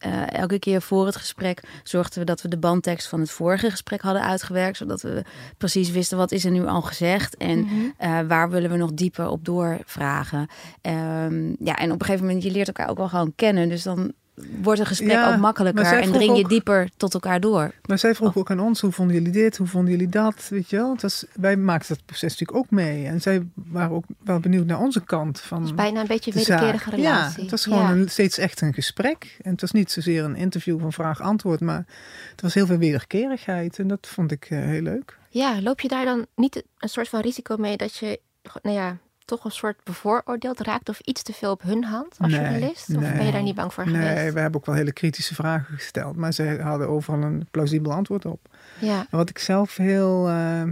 uh, 0.06 0.34
elke 0.34 0.60
keer 0.60 0.82
voor 0.82 1.06
het 1.06 1.16
gesprek 1.16 1.64
zorgden 1.84 2.20
we 2.20 2.26
dat 2.26 2.42
we 2.42 2.48
de 2.48 2.58
bandtekst 2.58 3.08
van 3.08 3.20
het 3.20 3.32
vorige 3.32 3.70
gesprek 3.70 4.02
hadden 4.02 4.24
uitgewerkt. 4.24 4.78
Zodat 4.78 5.02
we 5.02 5.24
precies 5.58 5.92
wisten 5.92 6.18
wat 6.18 6.32
is 6.32 6.46
er 6.46 6.52
nu 6.52 6.66
al 6.66 6.82
gezegd. 6.82 7.38
En 7.38 7.68
uh, 8.00 8.20
waar 8.28 8.50
willen 8.50 8.70
we 8.70 8.78
nog 8.78 8.94
dieper 8.94 9.28
op 9.28 9.46
doorvragen. 9.46 10.48
Um, 10.82 11.56
ja, 11.60 11.76
en 11.76 11.92
op 11.92 12.00
een 12.00 12.06
gegeven 12.06 12.26
moment, 12.26 12.44
je 12.44 12.52
leert 12.52 12.68
elkaar 12.68 12.90
ook 12.90 12.98
wel 12.98 13.10
gewoon 13.10 13.34
kennen. 13.36 13.70
Dus 13.70 13.84
dan 13.84 14.14
wordt 14.62 14.80
een 14.80 14.86
gesprek 14.86 15.26
ook 15.26 15.38
makkelijker 15.38 16.00
en 16.00 16.12
dring 16.12 16.38
je 16.38 16.48
dieper 16.48 16.90
tot 16.98 17.14
elkaar 17.14 17.40
door. 17.40 17.72
Maar 17.86 18.00
zij 18.00 18.16
vroeg 18.16 18.38
ook 18.38 18.52
aan 18.52 18.60
ons, 18.60 18.82
hoe 18.82 18.92
vonden 18.92 19.16
jullie 19.16 19.32
dit, 19.32 19.58
hoe 19.58 19.68
vonden 19.68 19.92
jullie 19.92 20.10
dat, 20.10 20.48
weet 20.50 20.70
je 20.70 20.76
wel? 20.76 20.92
Het 20.92 21.02
was, 21.02 21.26
wij 21.34 21.58
maakten 21.58 21.96
dat 21.96 22.06
proces 22.06 22.32
natuurlijk 22.32 22.58
ook 22.58 22.70
mee. 22.70 23.06
En 23.06 23.22
zij 23.22 23.48
waren 23.54 23.96
ook 23.96 24.06
wel 24.24 24.40
benieuwd 24.40 24.66
naar 24.66 24.80
onze 24.80 25.04
kant 25.04 25.40
van 25.40 25.58
Het 25.58 25.68
is 25.68 25.76
bijna 25.76 26.02
een 26.02 26.08
beetje 26.08 26.32
een 26.32 26.38
wederkerige 26.38 26.90
relatie. 26.90 27.36
Ja, 27.38 27.42
het 27.42 27.52
was 27.52 27.64
gewoon 27.64 27.90
een, 27.90 28.10
steeds 28.10 28.38
echt 28.38 28.62
een 28.62 28.74
gesprek. 28.74 29.38
En 29.42 29.52
het 29.52 29.62
was 29.62 29.72
niet 29.72 29.92
zozeer 29.92 30.24
een 30.24 30.36
interview 30.36 30.80
van 30.80 30.94
vraag-antwoord, 30.94 31.60
maar 31.60 31.86
het 32.32 32.42
was 32.42 32.54
heel 32.54 32.66
veel 32.66 32.78
wederkerigheid. 32.78 33.80
En 33.80 33.88
dat 33.88 34.08
vond 34.08 34.32
ik 34.32 34.50
uh, 34.50 34.60
heel 34.60 34.82
leuk. 34.82 35.18
Ja, 35.30 35.62
loop 35.62 35.80
je 35.80 35.88
daar 35.88 36.06
dan 36.06 36.26
niet 36.36 36.64
een 36.78 36.90
soort 36.90 37.10
van 37.10 37.22
risico 37.22 37.58
mee 37.58 37.78
dat 37.78 37.96
je, 37.96 38.20
nou 38.62 38.76
ja, 38.76 38.98
toch 39.36 39.46
een 39.46 39.52
soort 39.52 39.84
bevooroordeeld 39.84 40.60
raakt 40.60 40.90
of 40.90 41.00
iets 41.00 41.24
te 41.24 41.34
veel 41.34 41.52
op 41.52 41.62
hun 41.62 41.84
hand 41.84 42.16
als 42.20 42.32
journalist? 42.32 42.90
Of 42.90 43.02
ben 43.02 43.26
je 43.26 43.32
daar 43.32 43.44
niet 43.44 43.56
bang 43.56 43.74
voor 43.74 43.84
geweest? 43.84 44.14
Nee, 44.14 44.32
we 44.32 44.40
hebben 44.40 44.60
ook 44.60 44.66
wel 44.66 44.76
hele 44.76 44.92
kritische 44.92 45.36
vragen 45.36 45.76
gesteld, 45.76 46.16
maar 46.16 46.34
ze 46.34 46.60
hadden 46.62 46.90
overal 46.90 47.22
een 47.22 47.48
plausibel 47.52 47.92
antwoord 47.92 48.26
op. 48.26 48.40
Ja. 48.80 49.08
wat 49.10 49.30
ik 49.30 49.40
zelf 49.40 49.78
heel, 49.78 50.30
uh, 50.30 50.64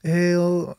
heel 0.00 0.76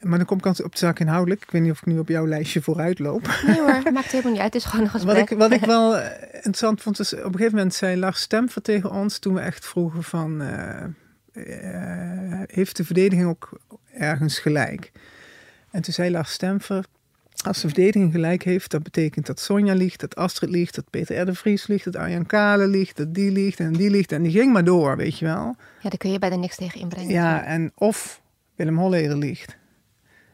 maar 0.00 0.18
dan 0.18 0.26
kom 0.26 0.38
ik 0.38 0.46
op 0.46 0.72
de 0.72 0.78
zaak 0.78 0.98
inhoudelijk. 0.98 1.42
Ik 1.42 1.50
weet 1.50 1.62
niet 1.62 1.70
of 1.70 1.78
ik 1.78 1.86
nu 1.86 1.98
op 1.98 2.08
jouw 2.08 2.26
lijstje 2.26 2.62
vooruit 2.62 2.98
loop. 2.98 3.40
Nee 3.46 3.60
hoor, 3.60 3.82
maakt 3.92 4.10
helemaal 4.10 4.32
niet 4.32 4.40
uit. 4.40 4.52
Het 4.52 4.62
is 4.62 4.68
gewoon 4.68 4.84
een 4.84 4.90
gesprek. 4.90 5.14
Wat 5.14 5.30
ik, 5.30 5.38
wat 5.38 5.52
ik 5.52 5.64
wel 5.64 5.96
interessant 6.32 6.82
vond, 6.82 6.98
is 6.98 7.12
op 7.12 7.24
een 7.24 7.32
gegeven 7.32 7.54
moment 7.54 7.74
zei 7.74 7.96
Lars 7.96 8.20
Stemver 8.20 8.62
tegen 8.62 8.90
ons... 8.90 9.18
toen 9.18 9.34
we 9.34 9.40
echt 9.40 9.66
vroegen 9.66 10.02
van... 10.02 10.42
Uh, 10.42 10.84
uh, 11.32 12.42
heeft 12.46 12.76
de 12.76 12.84
verdediging 12.84 13.28
ook 13.28 13.60
ergens 13.92 14.38
gelijk? 14.38 14.92
En 15.70 15.82
toen 15.82 15.94
zei 15.94 16.10
Lars 16.10 16.32
Stemfer, 16.32 16.84
als 17.44 17.60
de 17.60 17.66
verdediging 17.66 18.12
gelijk 18.12 18.42
heeft, 18.42 18.70
dat 18.70 18.82
betekent 18.82 19.26
dat 19.26 19.40
Sonja 19.40 19.74
liegt, 19.74 20.00
dat 20.00 20.16
Astrid 20.16 20.50
liegt, 20.50 20.74
dat 20.74 20.90
Peter 20.90 21.20
R. 21.20 21.26
de 21.26 21.34
Vries 21.34 21.66
liegt, 21.66 21.84
dat 21.84 21.96
Arjan 21.96 22.26
Kale 22.26 22.66
liegt, 22.66 22.96
dat 22.96 23.14
die 23.14 23.30
liegt 23.30 23.60
en 23.60 23.72
die 23.72 23.90
liegt. 23.90 24.12
En 24.12 24.22
die 24.22 24.32
ging 24.32 24.52
maar 24.52 24.64
door, 24.64 24.96
weet 24.96 25.18
je 25.18 25.24
wel. 25.24 25.56
Ja, 25.80 25.88
daar 25.88 25.96
kun 25.98 26.12
je 26.12 26.18
bij 26.18 26.30
de 26.30 26.36
niks 26.36 26.56
tegen 26.56 26.80
inbrengen. 26.80 27.10
Ja, 27.12 27.44
en 27.44 27.72
of 27.74 28.22
Willem 28.54 28.78
Holleder 28.78 29.16
liegt. 29.16 29.58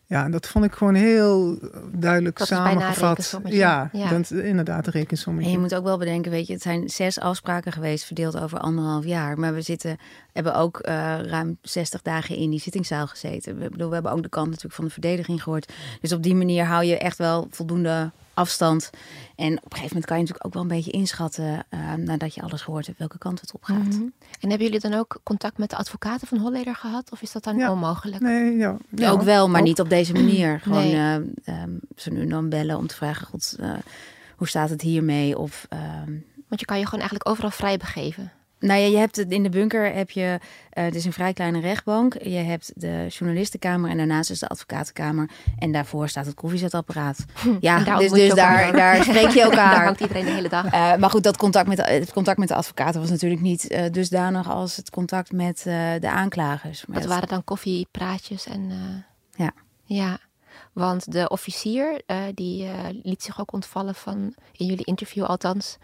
Ja, 0.09 0.25
en 0.25 0.31
dat 0.31 0.47
vond 0.47 0.65
ik 0.65 0.73
gewoon 0.73 0.95
heel 0.95 1.59
duidelijk 1.93 2.39
dat 2.39 2.47
samengevat. 2.47 3.41
Ja, 3.45 3.91
ja. 3.93 4.11
Dat, 4.11 4.31
inderdaad 4.31 4.87
een 4.87 4.93
rekensommetje. 4.93 5.49
En 5.49 5.57
je 5.57 5.63
moet 5.63 5.75
ook 5.75 5.85
wel 5.85 5.99
bedenken, 5.99 6.31
weet 6.31 6.47
je, 6.47 6.53
het 6.53 6.63
zijn 6.63 6.89
zes 6.89 7.21
afspraken 7.21 7.73
geweest 7.73 8.05
verdeeld 8.05 8.41
over 8.41 8.59
anderhalf 8.59 9.05
jaar. 9.05 9.39
Maar 9.39 9.55
we 9.55 9.63
zitten, 9.63 9.99
hebben 10.33 10.55
ook 10.55 10.87
uh, 10.89 11.21
ruim 11.23 11.59
60 11.63 12.03
dagen 12.03 12.37
in 12.37 12.51
die 12.51 12.61
zittingszaal 12.61 13.07
gezeten. 13.07 13.59
We, 13.59 13.71
bedoel, 13.71 13.89
we 13.89 13.95
hebben 13.95 14.13
ook 14.13 14.23
de 14.23 14.29
kant 14.29 14.47
natuurlijk 14.47 14.75
van 14.75 14.85
de 14.85 14.91
verdediging 14.91 15.43
gehoord. 15.43 15.73
Dus 16.01 16.13
op 16.13 16.23
die 16.23 16.35
manier 16.35 16.65
hou 16.65 16.85
je 16.85 16.99
echt 16.99 17.19
wel 17.19 17.47
voldoende 17.51 18.13
afstand. 18.37 18.91
En 19.37 19.57
op 19.57 19.65
een 19.65 19.71
gegeven 19.71 19.89
moment 19.89 20.05
kan 20.05 20.17
je 20.17 20.23
natuurlijk 20.23 20.47
ook 20.47 20.53
wel 20.53 20.63
een 20.63 20.77
beetje 20.77 20.91
inschatten, 20.91 21.67
uh, 21.71 21.95
nadat 21.95 22.35
je 22.35 22.43
alles 22.43 22.63
gehoord 22.63 22.87
hebt, 22.87 22.99
welke 22.99 23.19
kant 23.19 23.41
het 23.41 23.53
op 23.53 23.65
gaat. 23.65 23.77
Mhm. 23.77 24.03
En 24.41 24.49
hebben 24.49 24.67
jullie 24.67 24.81
dan 24.81 24.95
ook 24.95 25.21
contact 25.23 25.59
met 25.59 25.71
de 25.71 25.77
advocaten 25.77 26.27
van 26.27 26.39
Holleder 26.39 26.75
gehad? 26.75 27.13
Of 27.13 27.23
is 27.23 27.33
dat 27.33 27.45
dan 27.45 27.69
onmogelijk? 27.69 28.23
Nee, 28.23 28.57
ja. 28.57 28.77
ja. 28.91 29.11
Ook 29.11 29.23
wel, 29.23 29.49
maar 29.49 29.63
niet 29.63 29.81
op 29.81 29.89
deze 29.89 30.13
manier. 30.13 30.61
Gewoon 30.63 30.91
nee. 30.91 31.63
um, 31.63 31.81
ze 31.97 32.11
nu 32.11 32.27
dan 32.27 32.49
bellen 32.49 32.77
om 32.77 32.87
te 32.87 32.95
vragen, 32.95 33.27
God, 33.27 33.57
hoe 34.37 34.49
staat 34.49 34.71
het 34.71 34.83
hiermee? 34.83 35.39
Of, 35.39 35.67
ehm, 35.69 36.13
Want 36.49 36.61
je 36.61 36.67
kan 36.67 36.79
je 36.79 36.85
gewoon 36.85 37.01
eigenlijk 37.01 37.29
overal 37.29 37.51
vrij 37.51 37.77
begeven. 37.77 38.33
Nou 38.59 38.81
ja, 38.81 38.87
je 38.87 38.97
hebt 38.97 39.17
het 39.17 39.31
in 39.31 39.43
de 39.43 39.49
bunker 39.49 39.95
heb 39.95 40.11
je, 40.11 40.39
uh, 40.41 40.85
het 40.85 40.95
is 40.95 41.05
een 41.05 41.13
vrij 41.13 41.33
kleine 41.33 41.61
rechtbank. 41.61 42.23
Je 42.23 42.37
hebt 42.37 42.73
de 42.75 43.07
journalistenkamer 43.09 43.91
en 43.91 43.97
daarnaast 43.97 44.31
is 44.31 44.39
de 44.39 44.49
advocatenkamer. 44.49 45.31
En 45.59 45.73
daarvoor 45.73 46.09
staat 46.09 46.27
het 46.27 46.35
koffiezetapparaat. 46.35 47.25
Ja, 47.61 47.99
dus, 47.99 48.11
dus 48.11 48.35
daar, 48.35 48.73
daar 48.73 49.03
spreek 49.05 49.31
je 49.31 49.41
elkaar. 49.41 49.75
daar 49.75 49.85
hangt 49.85 50.01
iedereen 50.01 50.25
de 50.25 50.31
hele 50.31 50.49
dag. 50.49 50.65
Uh, 50.65 50.97
maar 50.97 51.11
goed, 51.11 51.23
dat 51.23 51.37
contact 51.37 51.69
met, 51.69 51.87
het 51.87 52.13
contact 52.13 52.39
met 52.39 52.49
de 52.49 52.55
advocaten 52.55 53.01
was 53.01 53.11
natuurlijk 53.11 53.41
niet 53.41 53.73
uh, 53.73 53.85
dusdanig 53.91 54.51
als 54.51 54.77
het 54.77 54.91
contact 54.91 55.33
met 55.33 55.61
de 56.01 56.11
aanklagers. 56.11 56.85
Dat 56.89 57.05
waren 57.05 57.29
dan 57.29 57.45
koffiepraatjes 57.45 58.47
en... 58.47 58.73
ja. 59.37 59.53
Ja. 59.85 60.19
Want 60.73 61.13
de 61.13 61.29
officier, 61.29 62.03
die 62.35 62.69
liet 63.03 63.23
zich 63.23 63.41
ook 63.41 63.53
ontvallen 63.53 63.95
van, 63.95 64.35
in 64.53 64.67
jullie 64.67 64.85
interview 64.85 65.25
althans, 65.25 65.79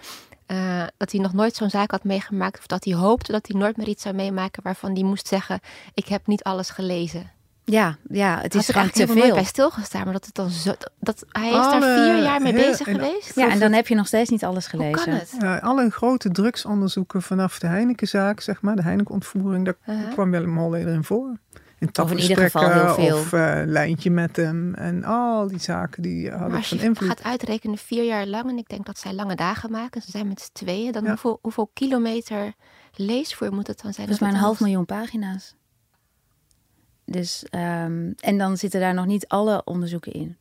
uh, 0.46 0.84
dat 0.96 1.12
hij 1.12 1.20
nog 1.20 1.32
nooit 1.32 1.54
zo'n 1.54 1.70
zaak 1.70 1.90
had 1.90 2.04
meegemaakt. 2.04 2.58
Of 2.58 2.66
dat 2.66 2.84
hij 2.84 2.94
hoopte 2.94 3.32
dat 3.32 3.46
hij 3.46 3.60
nooit 3.60 3.76
meer 3.76 3.88
iets 3.88 4.02
zou 4.02 4.14
meemaken 4.14 4.62
waarvan 4.62 4.92
hij 4.92 5.02
moest 5.02 5.26
zeggen: 5.26 5.60
Ik 5.94 6.08
heb 6.08 6.26
niet 6.26 6.42
alles 6.42 6.70
gelezen. 6.70 7.30
Ja, 7.64 7.96
ja, 8.08 8.38
het 8.40 8.54
is 8.54 8.68
gewoon 8.68 8.90
te 8.90 9.06
veel. 9.06 9.34
bij 9.34 9.44
stilgestaan, 9.44 10.04
maar 10.04 10.12
dat 10.12 10.24
het 10.24 10.34
dan 10.34 10.50
zo. 10.50 10.74
Dat, 11.00 11.24
hij 11.28 11.48
is 11.48 11.54
daar 11.54 11.82
vier 11.82 12.22
jaar 12.22 12.42
mee 12.42 12.52
bezig 12.52 12.86
geweest. 12.86 13.34
Ja, 13.34 13.50
en 13.50 13.58
dan 13.58 13.72
heb 13.72 13.88
je 13.88 13.94
nog 13.94 14.06
steeds 14.06 14.30
niet 14.30 14.44
alles 14.44 14.66
gelezen. 14.66 15.12
Hoe 15.12 15.26
kan 15.38 15.48
het? 15.48 15.62
alle 15.62 15.90
grote 15.90 16.30
drugsonderzoeken 16.30 17.22
vanaf 17.22 17.58
de 17.58 17.66
Heinekenzaak, 17.66 18.40
zeg 18.40 18.60
maar, 18.60 18.76
de 18.76 18.82
Heineken-ontvoering, 18.82 19.64
daar 19.64 19.74
uh 19.86 20.02
-huh. 20.02 20.12
kwam 20.12 20.30
Willem 20.30 20.58
Holleder 20.58 20.94
in 20.94 21.04
voor. 21.04 21.36
In 21.82 22.02
of 22.02 22.10
in 22.10 22.18
ieder 22.18 22.36
geval 22.36 22.70
heel 22.70 22.94
veel. 22.94 23.16
Of 23.16 23.32
uh, 23.32 23.62
lijntje 23.64 24.10
met 24.10 24.36
hem. 24.36 24.74
En 24.74 25.04
al 25.04 25.48
die 25.48 25.58
zaken 25.58 26.02
die 26.02 26.30
hadden 26.30 26.48
maar 26.48 26.56
als 26.56 26.68
van 26.68 26.78
invloed. 26.78 27.08
gaat 27.08 27.22
uitrekenen 27.22 27.78
vier 27.78 28.04
jaar 28.04 28.26
lang. 28.26 28.48
En 28.48 28.58
ik 28.58 28.68
denk 28.68 28.86
dat 28.86 28.98
zij 28.98 29.12
lange 29.12 29.34
dagen 29.34 29.70
maken. 29.70 30.02
Ze 30.02 30.10
zijn 30.10 30.28
met 30.28 30.40
z'n 30.40 30.52
tweeën. 30.52 30.92
Dan 30.92 31.06
hoeveel, 31.06 31.38
hoeveel 31.42 31.70
kilometer 31.72 32.52
leesvoer 32.94 33.52
moet 33.52 33.66
het 33.66 33.82
dan 33.82 33.92
zijn? 33.92 34.06
Volgens 34.06 34.28
mij 34.28 34.38
een 34.38 34.44
half 34.44 34.60
miljoen 34.60 34.84
pagina's. 34.84 35.54
Dus, 37.04 37.44
um, 37.50 38.14
en 38.18 38.38
dan 38.38 38.56
zitten 38.56 38.80
daar 38.80 38.94
nog 38.94 39.06
niet 39.06 39.28
alle 39.28 39.64
onderzoeken 39.64 40.12
in. 40.12 40.36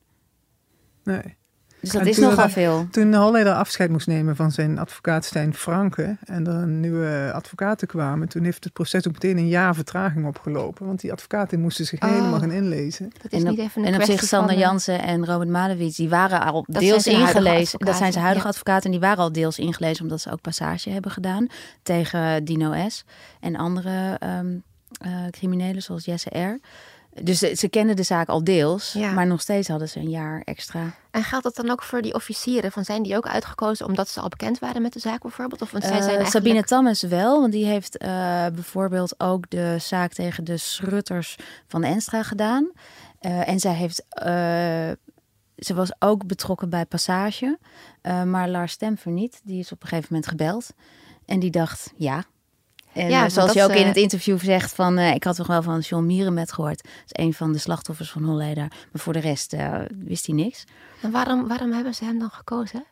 Nee. 1.03 1.37
Dus 1.81 1.91
dat 1.91 2.05
is 2.05 2.17
nogal 2.17 2.49
veel. 2.49 2.87
Toen 2.91 3.13
Holleder 3.13 3.53
afscheid 3.53 3.89
moest 3.89 4.07
nemen 4.07 4.35
van 4.35 4.51
zijn 4.51 4.79
advocaat 4.79 5.25
Stijn 5.25 5.53
Franke 5.53 6.17
en 6.23 6.47
er 6.47 6.53
een 6.53 6.79
nieuwe 6.79 7.31
advocaten 7.33 7.87
kwamen, 7.87 8.27
toen 8.27 8.43
heeft 8.43 8.63
het 8.63 8.73
proces 8.73 9.07
ook 9.07 9.13
meteen 9.13 9.37
een 9.37 9.47
jaar 9.47 9.75
vertraging 9.75 10.27
opgelopen. 10.27 10.85
Want 10.85 10.99
die 10.99 11.11
advocaten 11.11 11.59
moesten 11.59 11.85
zich 11.85 12.01
oh, 12.01 12.09
helemaal 12.09 12.39
gaan 12.39 12.51
inlezen. 12.51 13.11
Dat 13.21 13.31
is 13.31 13.43
en 13.43 13.49
niet 13.49 13.59
even 13.59 13.81
een 13.81 13.93
en 13.93 13.99
op 13.99 14.05
zich 14.05 14.23
Sander 14.23 14.57
Jansen 14.57 15.01
en 15.01 15.25
Robert 15.25 15.49
Malewitz, 15.49 15.97
die 15.97 16.09
waren 16.09 16.41
al 16.41 16.65
dat 16.67 16.81
deels 16.81 17.07
ingelezen. 17.07 17.79
Dat 17.79 17.95
zijn 17.95 18.11
ze 18.11 18.19
huidige 18.19 18.45
ja. 18.45 18.51
advocaten 18.51 18.85
en 18.85 18.91
die 18.91 18.99
waren 18.99 19.23
al 19.23 19.31
deels 19.31 19.59
ingelezen 19.59 20.03
omdat 20.03 20.21
ze 20.21 20.31
ook 20.31 20.41
passage 20.41 20.89
hebben 20.89 21.11
gedaan 21.11 21.47
tegen 21.83 22.45
Dino 22.45 22.89
S. 22.89 23.03
en 23.39 23.55
andere 23.55 24.19
um, 24.23 24.63
uh, 25.05 25.11
criminelen 25.29 25.81
zoals 25.81 26.05
Jesse 26.05 26.39
R. 26.39 26.59
Dus 27.23 27.39
ze 27.39 27.69
kennen 27.69 27.95
de 27.95 28.03
zaak 28.03 28.27
al 28.27 28.43
deels, 28.43 28.93
ja. 28.93 29.11
maar 29.11 29.27
nog 29.27 29.41
steeds 29.41 29.67
hadden 29.67 29.89
ze 29.89 29.99
een 29.99 30.09
jaar 30.09 30.41
extra. 30.45 30.93
En 31.11 31.23
geldt 31.23 31.43
dat 31.43 31.55
dan 31.55 31.69
ook 31.69 31.83
voor 31.83 32.01
die 32.01 32.13
officieren? 32.13 32.71
Van 32.71 32.85
zijn 32.85 33.03
die 33.03 33.15
ook 33.15 33.27
uitgekozen 33.27 33.85
omdat 33.85 34.09
ze 34.09 34.19
al 34.19 34.29
bekend 34.29 34.59
waren 34.59 34.81
met 34.81 34.93
de 34.93 34.99
zaak 34.99 35.21
bijvoorbeeld? 35.21 35.61
Of, 35.61 35.71
want 35.71 35.83
zij 35.83 35.93
uh, 35.93 36.01
zijn 36.01 36.15
eigenlijk... 36.15 36.45
Sabine 36.45 36.65
Tammes 36.67 37.01
wel, 37.01 37.39
want 37.39 37.51
die 37.51 37.65
heeft 37.65 38.03
uh, 38.03 38.09
bijvoorbeeld 38.47 39.19
ook 39.19 39.49
de 39.49 39.75
zaak 39.79 40.13
tegen 40.13 40.43
de 40.43 40.57
Schrutters 40.57 41.37
van 41.67 41.83
Enstra 41.83 42.23
gedaan. 42.23 42.71
Uh, 43.21 43.47
en 43.47 43.59
zij 43.59 43.73
heeft, 43.73 44.05
ze 45.55 45.73
was 45.73 45.91
ook 45.99 46.27
betrokken 46.27 46.69
bij 46.69 46.85
Passage, 46.85 47.57
maar 48.25 48.49
Lars 48.49 48.71
Stemfer 48.71 49.11
niet. 49.11 49.41
Die 49.43 49.59
is 49.59 49.71
op 49.71 49.81
een 49.81 49.87
gegeven 49.87 50.07
moment 50.09 50.29
gebeld 50.29 50.73
en 51.25 51.39
die 51.39 51.51
dacht, 51.51 51.93
ja, 51.95 52.23
en 52.93 53.09
ja, 53.09 53.29
zoals 53.29 53.53
je 53.53 53.63
ook 53.63 53.71
in 53.71 53.87
het 53.87 53.95
interview 53.95 54.39
zegt 54.39 54.73
van, 54.73 54.99
uh, 54.99 55.13
ik 55.13 55.23
had 55.23 55.35
toch 55.35 55.47
wel 55.47 55.61
van 55.61 55.79
John 55.79 56.05
Mierenmet 56.05 56.51
gehoord. 56.51 56.83
Dat 56.83 56.91
is 57.05 57.25
een 57.25 57.33
van 57.33 57.51
de 57.51 57.57
slachtoffers 57.57 58.11
van 58.11 58.23
Holleder. 58.23 58.67
Maar 58.67 59.01
voor 59.01 59.13
de 59.13 59.19
rest 59.19 59.53
uh, 59.53 59.79
wist 59.89 60.25
hij 60.25 60.35
niks. 60.35 60.63
En 61.01 61.11
waarom, 61.11 61.47
waarom 61.47 61.71
hebben 61.71 61.93
ze 61.93 62.05
hem 62.05 62.19
dan 62.19 62.29
gekozen? 62.29 62.85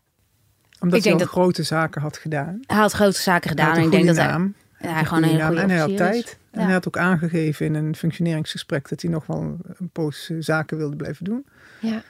Omdat 0.79 0.97
ik 0.97 1.03
hij 1.03 1.11
denk 1.13 1.19
dat 1.19 1.27
grote 1.27 1.63
zaken 1.63 2.01
had 2.01 2.17
gedaan. 2.17 2.59
Hij 2.65 2.77
had 2.77 2.91
grote 2.91 3.21
zaken 3.21 3.49
gedaan. 3.49 3.75
En 3.75 3.83
ik 3.83 3.91
denk 3.91 4.05
dat 4.05 4.15
naam. 4.15 4.55
hij, 4.73 4.91
hij 4.91 5.05
gewoon 5.05 5.23
een 5.23 5.29
hele 5.29 5.45
goede 5.45 5.61
En 5.61 5.69
hij 5.69 5.79
had 5.79 5.97
tijd. 5.97 6.37
En 6.51 6.63
hij 6.63 6.73
had 6.73 6.87
ook 6.87 6.97
aangegeven 6.97 7.65
in 7.65 7.75
een 7.75 7.95
functioneringsgesprek 7.95 8.89
dat 8.89 9.01
hij 9.01 9.11
nog 9.11 9.25
wel 9.25 9.57
een 9.77 9.89
poos 9.89 10.31
zaken 10.39 10.77
wilde 10.77 10.95
blijven 10.95 11.25
doen. 11.25 11.45
Ja. 11.81 12.01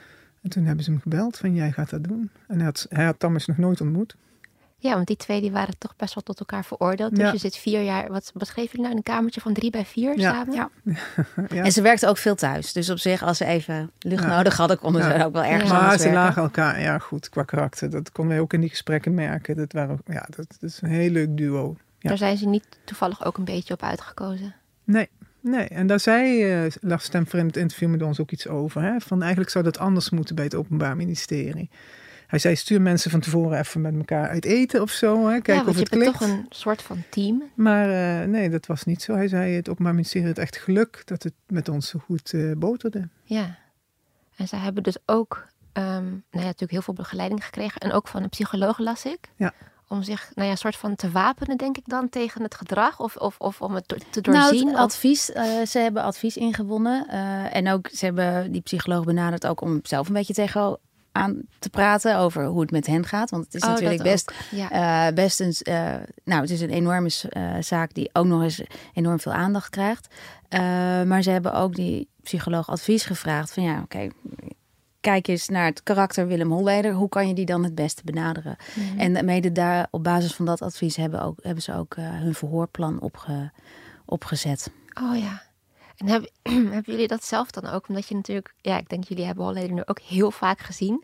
En 0.42 0.50
toen 0.50 0.66
hebben 0.66 0.84
ze 0.84 0.92
hem 0.92 1.02
gebeld 1.02 1.38
van 1.38 1.54
jij 1.54 1.72
gaat 1.72 1.90
dat 1.90 2.04
doen. 2.04 2.30
En 2.48 2.56
hij 2.56 2.66
had, 2.66 2.86
hij 2.90 3.06
had 3.06 3.20
Thomas 3.20 3.46
nog 3.46 3.58
nooit 3.58 3.82
ontmoet. 3.82 4.16
Ja, 4.82 4.94
want 4.94 5.08
die 5.08 5.16
twee 5.16 5.42
die 5.42 5.52
waren 5.52 5.78
toch 5.78 5.96
best 5.96 6.14
wel 6.14 6.24
tot 6.24 6.40
elkaar 6.40 6.66
veroordeeld. 6.66 7.16
Dus 7.16 7.32
je 7.32 7.38
zit 7.38 7.56
vier 7.56 7.82
jaar, 7.82 8.12
wat, 8.12 8.32
wat 8.34 8.48
schreef 8.48 8.72
je 8.72 8.82
nou, 8.82 8.96
een 8.96 9.04
kamertje 9.04 9.42
van 9.42 9.54
drie 9.54 9.70
bij 9.70 9.86
vier 9.86 10.20
ja. 10.20 10.32
samen? 10.32 10.54
Ja. 10.54 10.70
ja. 11.56 11.64
En 11.64 11.72
ze 11.72 11.82
werkten 11.82 12.10
ook 12.10 12.18
veel 12.18 12.36
thuis. 12.36 12.74
Dus 12.74 12.90
op 12.90 12.98
zich, 12.98 13.24
als 13.24 13.38
ze 13.38 13.46
even 13.46 13.92
lucht 14.00 14.28
nodig 14.28 14.58
hadden, 14.58 14.80
konden 14.80 15.04
ze 15.04 15.26
ook 15.26 15.34
wel 15.34 15.44
ergens 15.44 15.72
Maar 15.72 16.00
ze 16.00 16.12
lagen 16.12 16.42
elkaar, 16.42 16.82
ja 16.82 16.98
goed, 16.98 17.30
qua 17.30 17.44
karakter. 17.44 17.90
Dat 17.90 18.12
konden 18.12 18.34
wij 18.34 18.44
ook 18.44 18.54
in 18.54 18.62
die 18.62 18.70
gesprekken 18.70 19.14
merken. 19.14 19.56
Dat, 19.56 19.74
waren, 19.74 20.00
ja, 20.06 20.26
dat, 20.36 20.48
dat 20.60 20.70
is 20.70 20.82
een 20.82 20.90
heel 20.90 21.12
leuk 21.12 21.38
duo. 21.38 21.78
Daar 22.00 22.18
zijn 22.18 22.38
ze 22.38 22.48
niet 22.48 22.66
toevallig 22.84 23.26
ook 23.26 23.38
een 23.38 23.46
beetje 23.46 23.74
op 23.74 23.84
uitgekozen? 23.84 24.56
Nee, 24.84 25.10
Nee, 25.42 25.68
en 25.68 25.88
daar 25.88 26.00
zei 26.00 26.46
uh, 26.64 26.72
Lars 26.82 27.04
Stemfer 27.04 27.40
in 27.40 27.46
het 27.46 27.58
interview 27.58 27.90
met 27.90 28.02
ons 28.02 28.20
ook 28.20 28.32
iets 28.32 28.48
over. 28.48 28.82
Hè? 28.82 29.00
Van 29.00 29.22
eigenlijk 29.22 29.52
zou 29.52 29.64
dat 29.64 29.78
anders 29.78 30.10
moeten 30.10 30.36
bij 30.36 30.44
het 30.44 30.56
Openbaar 30.56 30.96
Ministerie. 30.96 31.70
Hij 32.30 32.40
zei, 32.40 32.56
stuur 32.56 32.82
mensen 32.82 33.12
van 33.12 33.20
tevoren 33.20 33.60
even 33.60 33.82
met 33.82 33.96
elkaar 33.96 34.30
uit 34.30 34.46
eten 34.46 34.82
of 34.82 34.92
zo. 34.92 35.28
Hè? 35.28 35.32
Kijken 35.32 35.54
ja, 35.54 35.70
of 35.70 35.80
het 35.80 35.90
je 35.90 35.98
bent 35.98 36.14
toch 36.14 36.22
een 36.22 36.46
soort 36.50 36.82
van 36.82 37.04
team. 37.10 37.44
Maar 37.54 37.90
uh, 37.90 38.28
nee, 38.28 38.50
dat 38.50 38.66
was 38.66 38.84
niet 38.84 39.02
zo. 39.02 39.14
Hij 39.14 39.28
zei, 39.28 39.56
het 39.56 39.70
Openbaar 39.70 39.94
Ministerie 39.94 40.28
het 40.28 40.38
echt 40.38 40.58
geluk 40.58 41.02
dat 41.06 41.24
het 41.24 41.34
met 41.48 41.70
ons 41.70 41.90
zo 41.90 42.00
goed 42.00 42.34
uh, 42.34 42.56
boterde. 42.58 43.08
Ja, 43.24 43.58
en 44.36 44.48
zij 44.48 44.60
hebben 44.60 44.84
dus 44.84 44.98
ook 45.06 45.48
um, 45.74 45.84
nou 45.84 46.22
ja, 46.32 46.40
natuurlijk 46.40 46.72
heel 46.72 46.82
veel 46.82 46.94
begeleiding 46.94 47.46
gekregen. 47.46 47.82
En 47.82 47.92
ook 47.92 48.08
van 48.08 48.24
een 48.24 48.30
psycholoog 48.30 48.78
las 48.78 49.06
ik. 49.06 49.20
Ja 49.36 49.54
om 49.90 50.04
zich 50.04 50.32
nou 50.36 50.50
ja, 50.50 50.56
soort 50.56 50.76
van 50.76 50.96
te 50.96 51.12
wapenen, 51.12 51.58
denk 51.58 51.78
ik 51.78 51.84
dan, 51.86 52.10
tegen 52.10 52.42
het 52.42 52.56
gedrag? 52.56 53.00
Of, 53.00 53.16
of, 53.16 53.36
of 53.38 53.62
om 53.62 53.76
het 53.76 53.88
te 54.10 54.22
doorzien? 54.22 54.66
Nou, 54.66 54.68
het 54.68 54.76
advies. 54.76 55.30
Uh, 55.30 55.66
ze 55.66 55.80
hebben 55.80 56.04
advies 56.04 56.38
ingewonnen. 56.38 57.06
Uh, 57.10 57.56
en 57.56 57.70
ook, 57.70 57.90
ze 57.94 58.06
hebben 58.06 58.52
die 58.52 58.62
psycholoog 58.62 59.04
benaderd 59.04 59.48
ook 59.48 59.62
om 59.62 59.80
zelf 59.84 60.08
een 60.08 60.14
beetje 60.14 60.34
tegen 60.34 60.80
aan 61.12 61.42
te 61.60 61.70
praten 61.70 62.18
over 62.18 62.46
hoe 62.46 62.62
het 62.62 62.72
met 62.72 62.86
hen 62.86 63.06
gaat. 63.06 63.30
Want 63.30 63.46
het 63.46 63.54
is 63.54 63.62
oh, 63.62 63.70
natuurlijk 63.70 64.04
best, 64.04 64.34
ja. 64.52 65.08
uh, 65.08 65.14
best 65.14 65.40
een, 65.40 65.56
uh, 65.64 65.96
nou, 66.24 66.42
het 66.42 66.50
is 66.50 66.62
een 66.62 66.70
enorme 66.70 67.10
uh, 67.30 67.54
zaak 67.60 67.94
die 67.94 68.10
ook 68.14 68.26
nog 68.26 68.42
eens 68.44 68.62
enorm 68.94 69.20
veel 69.20 69.34
aandacht 69.34 69.70
krijgt. 69.70 70.08
maar 71.08 71.22
ze 71.22 71.30
hebben 71.30 71.54
ook 71.54 71.76
die 71.76 72.08
psycholoog 72.24 72.70
advies 72.70 73.06
gevraagd 73.06 73.54
van 73.54 73.64
ja, 73.64 73.74
oké, 73.74 73.84
okay, 73.84 74.12
kijk 75.00 75.28
eens 75.28 75.48
naar 75.48 75.66
het 75.66 75.84
karakter 75.84 76.28
Willem 76.28 76.52
Holleder. 76.52 76.94
Hoe 76.94 77.10
kan 77.10 77.28
je 77.28 77.34
die 77.34 77.46
dan 77.46 77.64
het 77.64 77.76
beste 77.76 78.02
benaderen? 78.06 78.58
Mm. 78.74 79.00
En 79.00 79.26
mede 79.26 79.52
daar 79.52 79.88
op 79.92 80.04
basis 80.04 80.34
van 80.34 80.46
dat 80.46 80.62
advies 80.62 80.96
hebben, 80.96 81.22
ook, 81.22 81.40
hebben 81.42 81.64
ze 81.64 81.74
ook 81.74 81.96
hun 81.96 82.34
verhoorplan 82.34 83.00
opge, 83.00 83.52
opgezet. 84.06 84.72
Oh 85.02 85.18
ja. 85.18 85.49
En 86.00 86.08
hebben, 86.08 86.30
hebben 86.74 86.94
jullie 86.94 87.08
dat 87.08 87.24
zelf 87.24 87.52
dan 87.52 87.66
ook? 87.66 87.88
Omdat 87.88 88.08
je 88.08 88.16
natuurlijk, 88.16 88.54
ja, 88.62 88.78
ik 88.78 88.90
denk 88.90 89.04
jullie 89.04 89.26
hebben 89.26 89.44
Holleder 89.44 89.72
nu 89.72 89.82
ook 89.86 90.00
heel 90.00 90.32
vaak 90.32 90.60
gezien 90.60 91.04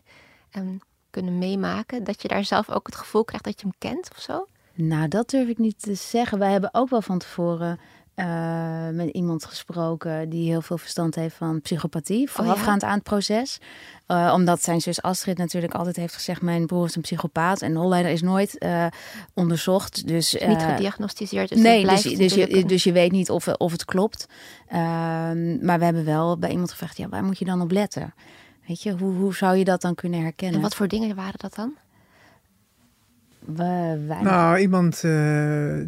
en 0.50 0.80
kunnen 1.10 1.38
meemaken. 1.38 2.04
Dat 2.04 2.22
je 2.22 2.28
daar 2.28 2.44
zelf 2.44 2.70
ook 2.70 2.86
het 2.86 2.96
gevoel 2.96 3.24
krijgt 3.24 3.44
dat 3.44 3.60
je 3.60 3.66
hem 3.66 3.76
kent 3.78 4.10
of 4.10 4.20
zo? 4.20 4.46
Nou, 4.74 5.08
dat 5.08 5.30
durf 5.30 5.48
ik 5.48 5.58
niet 5.58 5.82
te 5.82 5.94
zeggen. 5.94 6.38
Wij 6.38 6.50
hebben 6.52 6.74
ook 6.74 6.88
wel 6.88 7.02
van 7.02 7.18
tevoren 7.18 7.80
uh, 8.16 8.88
met 8.92 9.08
iemand 9.08 9.44
gesproken 9.44 10.28
die 10.28 10.48
heel 10.48 10.62
veel 10.62 10.78
verstand 10.78 11.14
heeft 11.14 11.36
van 11.36 11.60
psychopathie, 11.60 12.30
voorafgaand 12.30 12.82
oh, 12.82 12.88
ja? 12.88 12.88
aan 12.88 12.94
het 12.94 13.02
proces. 13.02 13.58
Uh, 14.08 14.32
omdat 14.34 14.62
zijn 14.62 14.80
zus 14.80 15.02
Astrid 15.02 15.38
natuurlijk 15.38 15.74
altijd 15.74 15.96
heeft 15.96 16.14
gezegd: 16.14 16.42
Mijn 16.42 16.66
broer 16.66 16.84
is 16.84 16.96
een 16.96 17.02
psychopaat. 17.02 17.62
En 17.62 17.74
Holleder 17.74 18.10
is 18.10 18.22
nooit 18.22 18.56
uh, 18.58 18.86
onderzocht. 19.34 20.06
Dus, 20.06 20.32
niet 20.46 20.62
gediagnosticeerd. 20.62 21.48
Dus 21.48 21.58
nee, 21.58 21.86
dus, 21.86 22.02
dus, 22.02 22.34
je, 22.34 22.64
dus 22.64 22.84
je 22.84 22.92
weet 22.92 23.12
niet 23.12 23.30
of, 23.30 23.48
of 23.48 23.72
het 23.72 23.84
klopt. 23.84 24.26
Ehm, 24.68 25.64
maar 25.64 25.78
we 25.78 25.84
hebben 25.84 26.04
wel 26.04 26.38
bij 26.38 26.50
iemand 26.50 26.70
gevraagd: 26.70 26.96
ja, 26.96 27.08
waar 27.08 27.24
moet 27.24 27.38
je 27.38 27.44
dan 27.44 27.60
op 27.60 27.70
letten? 27.70 28.14
Weet 28.66 28.82
je, 28.82 28.92
hoe, 28.92 29.12
hoe 29.12 29.34
zou 29.34 29.56
je 29.56 29.64
dat 29.64 29.80
dan 29.80 29.94
kunnen 29.94 30.20
herkennen? 30.20 30.56
En 30.56 30.62
wat 30.62 30.74
voor 30.74 30.88
dingen 30.88 31.16
waren 31.16 31.38
dat 31.38 31.54
dan? 31.54 31.74
We, 33.38 34.16
nou, 34.22 34.58
iemand 34.58 35.00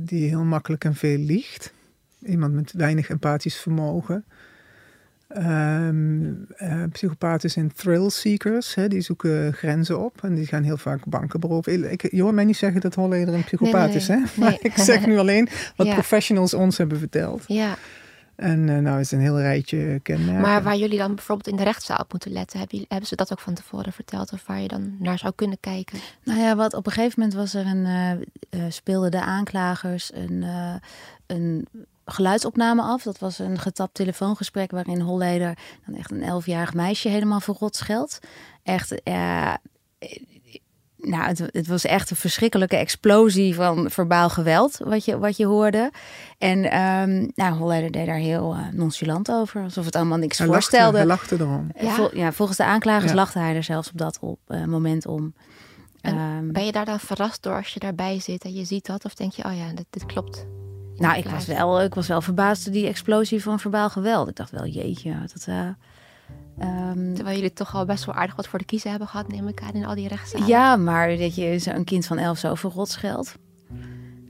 die 0.09 0.29
heel 0.29 0.45
makkelijk 0.45 0.85
en 0.85 0.95
veel 0.95 1.19
liegt. 1.19 1.77
Iemand 2.23 2.55
met 2.55 2.73
weinig 2.73 3.09
empathisch 3.09 3.57
vermogen. 3.57 4.25
Um, 5.37 6.47
uh, 6.59 6.85
psychopaten 6.93 7.51
zijn 7.51 7.73
thrill 7.73 8.09
seekers. 8.11 8.75
Hè, 8.75 8.89
die 8.89 9.01
zoeken 9.01 9.53
grenzen 9.53 9.99
op 9.99 10.23
en 10.23 10.35
die 10.35 10.47
gaan 10.47 10.63
heel 10.63 10.77
vaak 10.77 11.07
banken 11.07 11.41
beroven. 11.41 11.91
Ik, 11.91 12.11
je 12.13 12.23
hoort 12.23 12.35
mij 12.35 12.45
niet 12.45 12.57
zeggen 12.57 12.81
dat 12.81 12.95
Holleder 12.95 13.35
een 13.35 13.45
psychopaat 13.45 13.95
is, 13.95 14.09
hè? 14.09 14.19
Maar 14.41 14.57
ik 14.61 14.73
zeg 14.77 15.07
nu 15.07 15.19
alleen 15.19 15.49
wat 15.77 15.89
professionals 16.01 16.55
ons 16.55 16.79
hebben 16.79 16.99
verteld. 16.99 17.45
Ja. 17.47 17.77
En 18.39 18.69
uh, 18.69 18.79
nou 18.79 19.01
is 19.01 19.11
een 19.11 19.21
heel 19.21 19.41
rijtje 19.41 20.01
kenmerken. 20.03 20.41
Maar 20.41 20.63
waar 20.63 20.77
jullie 20.77 20.99
dan 20.99 21.15
bijvoorbeeld 21.15 21.49
in 21.49 21.57
de 21.57 21.63
rechtszaal 21.63 21.99
op 21.99 22.13
moeten 22.13 22.33
letten, 22.33 22.59
hebben, 22.59 22.85
hebben 22.89 23.09
ze 23.09 23.17
dat 23.17 23.33
ook 23.33 23.41
van 23.41 23.55
tevoren 23.55 23.93
verteld? 23.93 24.33
Of 24.33 24.47
waar 24.47 24.61
je 24.61 24.69
dan 24.69 24.97
naar 24.99 25.19
zou 25.19 25.33
kunnen 25.37 25.61
kijken? 25.61 25.99
Nou 26.25 26.41
ja, 26.41 26.57
wat 26.57 26.75
op 26.75 26.87
een 26.87 26.93
gegeven 26.93 27.21
moment 27.21 27.37
was 27.39 27.55
er 27.55 27.67
een, 27.67 27.87
uh, 28.51 28.65
speelden 28.69 29.11
de 29.11 29.21
aanklagers 29.21 30.11
een, 30.15 30.45
een 31.27 31.69
geluidsopname 32.05 32.83
af. 32.83 33.03
Dat 33.03 33.19
was 33.19 33.39
een 33.39 33.59
getapt 33.59 33.95
telefoongesprek 33.95 34.71
waarin 34.71 35.01
Holleder 35.01 35.59
dan 35.87 35.95
echt 35.95 36.11
een 36.11 36.23
elfjarig 36.23 36.75
meisje 36.75 37.09
helemaal 37.09 37.41
verrot 37.41 37.77
scheldt. 37.77 38.19
Echt, 38.63 38.95
uh, 39.05 39.55
nou, 41.01 41.25
het, 41.25 41.39
het, 41.53 41.67
was 41.67 41.85
echt 41.85 42.11
een 42.11 42.17
verschrikkelijke 42.17 42.77
explosie 42.77 43.55
van 43.55 43.91
verbaal 43.91 44.29
geweld 44.31 44.79
wat 44.85 45.05
je, 45.05 45.19
wat 45.19 45.37
je 45.37 45.47
hoorde. 45.47 45.91
En 46.39 46.79
um, 46.81 47.33
nou, 47.35 47.55
Holleder 47.55 47.91
deed 47.91 48.07
daar 48.07 48.17
heel 48.17 48.55
uh, 48.55 48.61
nonchalant 48.73 49.31
over, 49.31 49.63
alsof 49.63 49.85
het 49.85 49.97
allemaal 49.97 50.19
niks 50.19 50.39
hij 50.39 50.47
voorstelde. 50.47 50.97
hij 50.97 51.07
lachte 51.07 51.37
erom. 51.39 51.71
Ja. 51.81 51.95
Vol, 51.95 52.17
ja 52.17 52.33
volgens 52.33 52.59
de 52.59 52.65
aanklagers 52.65 53.11
ja. 53.11 53.17
lachte 53.17 53.39
hij 53.39 53.55
er 53.55 53.63
zelfs 53.63 53.91
op 53.91 53.99
dat 53.99 54.19
op, 54.21 54.39
uh, 54.49 54.65
moment 54.65 55.07
om. 55.07 55.35
Um, 56.03 56.53
ben 56.53 56.65
je 56.65 56.73
daar 56.73 56.85
dan 56.85 57.01
verrast 57.01 57.43
door 57.43 57.57
als 57.57 57.69
je 57.69 57.81
daarbij 57.81 58.21
zit 58.21 58.45
en 58.45 58.55
je 58.55 58.65
ziet 58.65 58.87
dat? 58.87 59.05
Of 59.05 59.15
denk 59.15 59.33
je, 59.33 59.45
oh 59.45 59.57
ja, 59.57 59.73
dit, 59.75 59.87
dit 59.91 60.07
klopt? 60.07 60.47
Nou, 60.97 61.19
ik 61.19 61.29
was, 61.29 61.47
wel, 61.47 61.83
ik 61.83 61.95
was 61.95 62.07
wel 62.09 62.21
verbaasd 62.21 62.65
door 62.65 62.73
die 62.73 62.87
explosie 62.87 63.43
van 63.43 63.61
verbaal 63.61 63.91
geweld. 63.91 64.29
Ik 64.29 64.37
dacht 64.37 64.51
wel, 64.51 64.67
jeetje. 64.67 65.15
Dat, 65.21 65.47
uh, 65.49 65.69
um... 66.61 67.15
Terwijl 67.15 67.37
jullie 67.37 67.53
toch 67.53 67.75
al 67.75 67.85
best 67.85 68.05
wel 68.05 68.15
aardig 68.15 68.37
wat 68.37 68.49
voor 68.49 68.59
de 68.59 68.65
kiezen 68.65 68.91
hebben 68.91 69.09
gehad, 69.09 69.29
neem 69.29 69.49
ik 69.49 69.63
aan, 69.63 69.73
in 69.73 69.85
al 69.85 69.95
die 69.95 70.09
rechtszalen. 70.09 70.47
Ja, 70.47 70.77
maar 70.77 71.17
dat 71.17 71.35
je 71.35 71.61
een 71.65 71.85
kind 71.85 72.07
van 72.07 72.19
elf 72.19 72.39
zo 72.39 72.55
verrot 72.55 72.89
scheldt. 72.89 73.39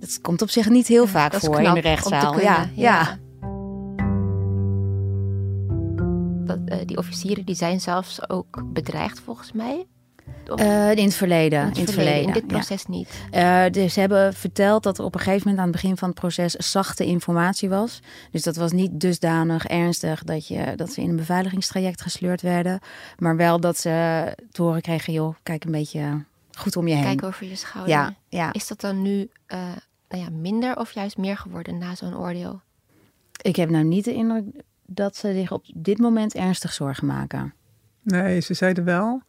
Dat 0.00 0.20
komt 0.20 0.42
op 0.42 0.50
zich 0.50 0.68
niet 0.68 0.86
heel 0.86 1.04
ja, 1.04 1.08
vaak 1.08 1.34
voor 1.34 1.60
in 1.60 1.74
de 1.74 1.80
rechtszaal. 1.80 2.40
Ja, 2.40 2.42
ja. 2.42 2.68
ja. 2.74 3.18
Dat, 6.44 6.58
uh, 6.66 6.86
die 6.86 6.96
officieren 6.96 7.44
die 7.44 7.54
zijn 7.54 7.80
zelfs 7.80 8.28
ook 8.28 8.62
bedreigd 8.72 9.20
volgens 9.20 9.52
mij. 9.52 9.86
Uh, 10.56 10.90
in 10.90 11.04
het 11.04 11.14
verleden. 11.14 11.60
In 11.60 11.66
het, 11.66 11.76
in 11.76 11.84
het 11.84 11.92
verleden. 11.92 12.26
In 12.26 12.32
dit 12.32 12.46
proces 12.46 12.82
ja. 12.82 12.94
niet. 12.94 13.08
Uh, 13.34 13.64
dus 13.70 13.92
ze 13.92 14.00
hebben 14.00 14.34
verteld 14.34 14.82
dat 14.82 14.98
er 14.98 15.04
op 15.04 15.14
een 15.14 15.20
gegeven 15.20 15.40
moment 15.48 15.58
aan 15.58 15.72
het 15.72 15.80
begin 15.80 15.96
van 15.96 16.08
het 16.08 16.18
proces 16.18 16.52
zachte 16.52 17.04
informatie 17.04 17.68
was. 17.68 18.00
Dus 18.30 18.42
dat 18.42 18.56
was 18.56 18.72
niet 18.72 19.00
dusdanig 19.00 19.66
ernstig 19.66 20.24
dat, 20.24 20.48
je, 20.48 20.72
dat 20.76 20.92
ze 20.92 21.00
in 21.00 21.08
een 21.08 21.16
beveiligingstraject 21.16 22.02
gesleurd 22.02 22.42
werden. 22.42 22.80
Maar 23.18 23.36
wel 23.36 23.60
dat 23.60 23.78
ze 23.78 24.34
te 24.50 24.62
horen 24.62 24.82
kregen, 24.82 25.12
joh, 25.12 25.34
kijk 25.42 25.64
een 25.64 25.70
beetje 25.70 26.24
goed 26.52 26.76
om 26.76 26.88
je 26.88 26.94
heen. 26.94 27.04
Kijk 27.04 27.22
over 27.22 27.46
je 27.46 27.56
schouder. 27.56 27.94
Ja, 27.94 28.14
ja. 28.28 28.52
Is 28.52 28.66
dat 28.66 28.80
dan 28.80 29.02
nu 29.02 29.30
uh, 29.48 29.58
nou 30.08 30.22
ja, 30.22 30.30
minder 30.30 30.76
of 30.76 30.92
juist 30.92 31.16
meer 31.16 31.36
geworden 31.36 31.78
na 31.78 31.94
zo'n 31.94 32.16
oordeel? 32.16 32.60
Ik 33.42 33.56
heb 33.56 33.70
nou 33.70 33.84
niet 33.84 34.04
de 34.04 34.14
indruk 34.14 34.44
dat 34.86 35.16
ze 35.16 35.32
zich 35.32 35.52
op 35.52 35.64
dit 35.74 35.98
moment 35.98 36.34
ernstig 36.34 36.72
zorgen 36.72 37.06
maken. 37.06 37.54
Nee, 38.02 38.40
ze 38.40 38.54
zeiden 38.54 38.84
wel 38.84 39.22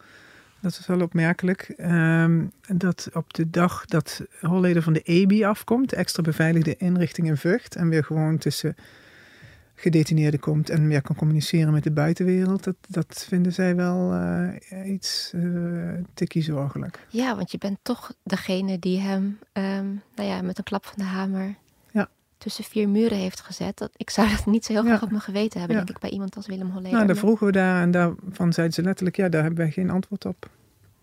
dat 0.62 0.72
is 0.72 0.88
wel 0.88 1.02
opmerkelijk. 1.02 1.74
Um, 1.78 2.52
dat 2.68 3.10
op 3.14 3.34
de 3.34 3.50
dag 3.50 3.86
dat 3.86 4.22
Holleder 4.42 4.84
van 4.84 4.94
de 4.94 5.02
EBI 5.02 5.44
afkomt, 5.46 5.90
de 5.90 5.96
extra 5.96 6.24
beveiligde 6.24 6.78
inrichting 6.78 7.28
in 7.28 7.38
Vught, 7.38 7.76
en 7.76 7.90
weer 7.90 8.04
gewoon 8.04 8.38
tussen 8.38 8.76
gedetineerden 9.76 10.40
komt 10.40 10.70
en 10.70 10.88
meer 10.88 11.02
kan 11.02 11.16
communiceren 11.16 11.74
met 11.74 11.84
de 11.84 11.92
buitenwereld, 11.92 12.64
dat, 12.64 12.76
dat 12.88 13.26
vinden 13.28 13.54
zij 13.54 13.76
wel 13.76 14.14
uh, 14.14 14.50
iets 14.86 15.32
uh, 15.36 15.94
tikkie 16.14 16.42
zorgelijk. 16.42 17.00
Ja, 17.10 17.36
want 17.36 17.52
je 17.52 17.58
bent 17.58 17.78
toch 17.82 18.14
degene 18.24 18.80
die 18.80 19.00
hem 19.00 19.40
um, 19.54 20.02
nou 20.16 20.30
ja, 20.30 20.42
met 20.42 20.58
een 20.58 20.64
klap 20.64 20.86
van 20.86 20.98
de 20.98 21.04
hamer. 21.04 21.56
Tussen 22.40 22.64
vier 22.64 22.90
muren 22.90 23.18
heeft 23.18 23.40
gezet. 23.40 23.78
Dat, 23.78 23.92
ik 23.96 24.10
zou 24.10 24.30
dat 24.30 24.46
niet 24.46 24.66
zo 24.66 24.74
heel 24.74 24.84
graag 24.84 25.02
op 25.02 25.10
mijn 25.10 25.22
geweten 25.22 25.60
hebben, 25.60 25.78
ja. 25.78 25.84
denk 25.84 25.96
ik, 25.96 26.02
bij 26.02 26.12
iemand 26.12 26.36
als 26.36 26.48
Willem 26.48 26.70
Holleder. 26.70 26.92
Nou, 26.92 27.08
daar 27.08 27.16
vroegen 27.16 27.46
we 27.46 27.52
daar 27.52 27.82
en 27.82 27.92
daarvan 27.92 28.54
zeiden 28.54 28.76
ze 28.76 28.82
letterlijk, 28.82 29.16
ja, 29.16 29.30
daar 29.30 29.42
hebben 29.42 29.60
wij 29.60 29.72
geen 29.72 29.90
antwoord 29.90 30.26
op. 30.26 30.50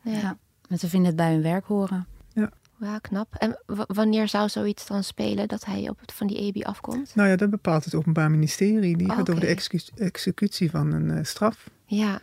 Ja, 0.00 0.12
ja. 0.12 0.36
maar 0.68 0.78
ze 0.78 0.88
vinden 0.88 1.08
het 1.08 1.16
bij 1.16 1.32
hun 1.32 1.42
werk 1.42 1.64
horen. 1.64 2.06
Ja. 2.32 2.50
Ja, 2.80 2.98
knap. 2.98 3.34
En 3.34 3.62
wanneer 3.86 4.28
zou 4.28 4.48
zoiets 4.48 4.86
dan 4.86 5.04
spelen 5.04 5.48
dat 5.48 5.64
hij 5.64 5.88
op 5.88 6.00
het, 6.00 6.12
van 6.12 6.26
die 6.26 6.38
EBI 6.38 6.62
afkomt? 6.62 7.14
Nou 7.14 7.28
ja, 7.28 7.36
dat 7.36 7.50
bepaalt 7.50 7.84
het 7.84 7.94
Openbaar 7.94 8.30
Ministerie. 8.30 8.96
Die 8.96 9.08
Oh, 9.10 9.16
gaat 9.16 9.30
over 9.30 9.40
de 9.40 9.46
execu- 9.46 9.90
executie 9.94 10.70
van 10.70 10.92
een 10.92 11.08
uh, 11.08 11.18
straf. 11.22 11.70
Ja, 11.84 12.20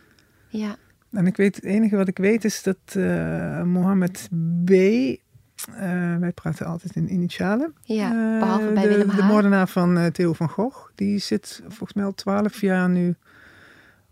ja. 0.48 0.76
En 1.10 1.26
ik 1.26 1.36
weet, 1.36 1.54
het 1.56 1.64
enige 1.64 1.96
wat 1.96 2.08
ik 2.08 2.18
weet 2.18 2.44
is 2.44 2.62
dat 2.62 2.76
uh, 2.96 3.62
Mohammed 3.62 4.28
B. 4.64 4.70
Uh, 5.70 6.16
wij 6.16 6.32
praten 6.32 6.66
altijd 6.66 6.96
in 6.96 7.12
initialen. 7.12 7.74
Ja, 7.82 8.38
behalve 8.38 8.72
bij 8.72 8.82
de, 8.82 8.88
Willem 8.88 9.08
H. 9.08 9.16
De 9.16 9.22
moordenaar 9.22 9.68
van 9.68 10.10
Theo 10.12 10.32
van 10.32 10.48
Gogh. 10.48 10.90
Die 10.94 11.18
zit 11.18 11.62
volgens 11.68 11.92
mij 11.92 12.04
al 12.04 12.14
twaalf 12.14 12.60
jaar 12.60 12.88
nu 12.88 13.14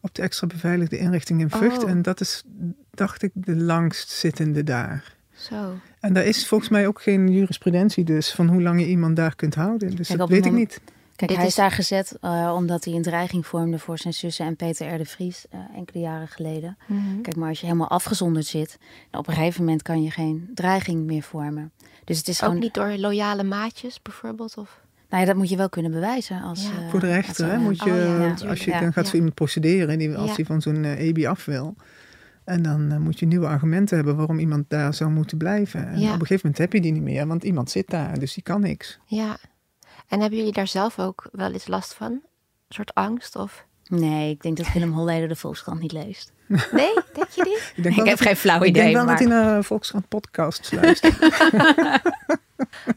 op 0.01 0.15
de 0.15 0.23
extra 0.23 0.47
beveiligde 0.47 0.99
inrichting 0.99 1.41
in 1.41 1.51
Vught. 1.51 1.85
Oh. 1.85 1.91
En 1.91 2.03
dat 2.03 2.21
is, 2.21 2.45
dacht 2.91 3.23
ik, 3.23 3.31
de 3.35 3.57
langst 3.57 4.11
zittende 4.11 4.65
daar. 4.65 5.15
Zo. 5.35 5.75
En 6.01 6.13
daar 6.13 6.25
is 6.25 6.49
volgens 6.49 6.71
mij 6.71 6.87
ook 6.87 7.03
geen 7.03 7.33
jurisprudentie 7.33 8.05
dus 8.05 8.33
van 8.33 8.49
hoe 8.49 8.63
lang 8.63 8.81
je 8.81 8.87
iemand 8.87 9.17
daar 9.17 9.37
kunt 9.37 9.55
houden. 9.55 9.97
Dus 9.97 10.07
Kijk, 10.07 10.19
dat 10.19 10.29
weet 10.29 10.47
ik 10.47 10.53
niet. 10.53 10.81
Kijk, 11.17 11.31
Dit 11.31 11.41
hij 11.41 11.47
is- 11.47 11.55
daar 11.55 11.71
gezet 11.71 12.17
uh, 12.25 12.53
omdat 12.57 12.85
hij 12.85 12.95
een 12.95 13.03
dreiging 13.03 13.47
vormde 13.47 13.79
voor 13.79 13.99
zijn 13.99 14.15
zussen 14.15 14.47
en 14.47 14.57
Peter 14.57 14.95
R. 14.95 14.99
de 14.99 15.05
Vries 15.05 15.47
uh, 15.55 15.61
enkele 15.77 15.99
jaren 16.01 16.29
geleden. 16.29 16.77
Mhm. 16.87 17.21
Kijk, 17.23 17.37
maar 17.37 17.49
als 17.49 17.61
je 17.61 17.67
helemaal 17.67 17.89
afgezonderd 17.89 18.47
zit, 18.47 18.79
dan 19.11 19.21
op 19.21 19.29
een 19.29 19.35
gegeven 19.35 19.65
moment 19.65 19.83
kan 19.83 20.03
je 20.03 20.11
geen 20.11 20.51
dreiging 20.55 21.05
meer 21.07 21.23
vormen. 21.23 21.71
Dus 22.05 22.19
het 22.19 22.29
is 22.29 22.39
Ook 22.43 22.47
gewoon, 22.47 22.61
niet 22.63 22.75
door 22.75 22.93
loyale 22.97 23.43
maatjes 23.43 24.03
bijvoorbeeld? 24.03 24.57
Of... 24.57 24.81
nou 25.09 25.21
ja, 25.23 25.29
dat 25.29 25.37
moet 25.37 25.49
je 25.49 25.57
wel 25.57 25.69
kunnen 25.69 25.91
bewijzen 25.91 26.43
als. 26.43 26.63
Ja. 26.63 26.71
eh, 26.83 26.91
Voor 26.91 27.01
de 27.01 27.07
rechter 27.07 27.47
hè, 27.47 27.53
eh, 27.53 27.59
moet 27.61 27.79
je, 27.83 27.91
oh 27.91 28.37
ja, 28.41 28.49
als 28.49 28.65
je 28.65 28.71
ja. 28.71 28.81
dan 28.81 28.93
gaat 28.93 29.05
Ja. 29.05 29.11
zo 29.11 29.17
iemand 29.17 29.35
procederen, 29.35 29.99
die, 29.99 30.17
als 30.17 30.29
Ja. 30.31 30.37
hij 30.37 30.45
van 30.45 30.61
zo'n 30.63 30.85
eh, 30.85 30.99
EBI 31.09 31.27
af 31.27 31.45
wil. 31.45 31.75
En 32.45 32.63
dan 32.63 32.91
eh, 32.93 32.99
moet 32.99 33.19
je 33.19 33.27
nieuwe 33.27 33.47
argumenten 33.47 33.97
hebben 33.97 34.17
waarom 34.17 34.39
iemand 34.39 34.65
daar 34.69 34.95
zou 34.95 35.11
moeten 35.11 35.39
blijven. 35.39 35.89
En 35.89 36.01
Ja. 36.01 36.07
op 36.07 36.21
een 36.21 36.27
gegeven 36.27 36.41
moment 36.43 36.59
heb 36.59 36.73
je 36.73 36.81
die 36.81 36.93
niet 36.93 37.03
meer, 37.03 37.27
want 37.27 37.45
iemand 37.45 37.71
zit 37.71 37.89
daar, 37.91 38.19
dus 38.19 38.35
die 38.35 38.43
kan 38.43 38.61
niks. 38.61 38.99
Ja. 39.07 39.37
En 40.13 40.21
hebben 40.21 40.39
jullie 40.39 40.53
daar 40.53 40.67
zelf 40.67 40.99
ook 40.99 41.25
wel 41.33 41.53
eens 41.53 41.67
last 41.67 41.95
van? 41.95 42.11
Een 42.13 42.23
soort 42.69 42.95
angst? 42.95 43.37
Of... 43.37 43.67
Nee, 43.87 44.31
ik 44.31 44.43
denk 44.43 44.57
dat 44.57 44.73
Willem 44.73 44.93
Holleder 44.93 45.29
de 45.29 45.37
Volkskrant 45.37 45.81
niet 45.81 45.93
leest. 45.93 46.33
Nee, 46.73 46.95
denk 47.13 47.29
je 47.29 47.43
niet? 47.45 47.73
Ik, 47.77 47.83
denk 47.83 47.95
Ik 47.97 48.01
wel 48.03 48.07
heb 48.11 48.21
geen 48.21 48.37
flauw 48.37 48.59
hij, 48.59 48.67
ik 48.69 48.73
idee, 48.77 48.83
denk 48.83 48.97
wel 48.97 49.05
maar- 49.05 49.19
dat 49.19 49.29
hij 49.29 49.37
naar 49.37 49.65
Volkskrant 49.65 50.09
podcasts 50.09 50.71
luistert. 50.71 51.19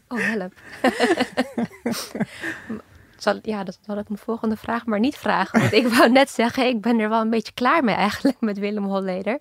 Oh, 0.08 0.18
help. 0.18 0.52
Zal, 3.16 3.38
ja, 3.42 3.64
dat 3.64 3.78
zal 3.86 3.98
ik 3.98 4.08
mijn 4.08 4.20
volgende 4.20 4.56
vraag 4.56 4.86
maar 4.86 5.00
niet 5.00 5.16
vragen. 5.16 5.60
Want 5.60 5.72
ik 5.72 5.86
wou 5.86 6.10
net 6.10 6.30
zeggen, 6.30 6.66
ik 6.66 6.80
ben 6.80 6.98
er 6.98 7.08
wel 7.08 7.20
een 7.20 7.30
beetje 7.30 7.52
klaar 7.52 7.84
mee 7.84 7.94
eigenlijk 7.94 8.40
met 8.40 8.58
Willem 8.58 8.84
Holleder. 8.84 9.38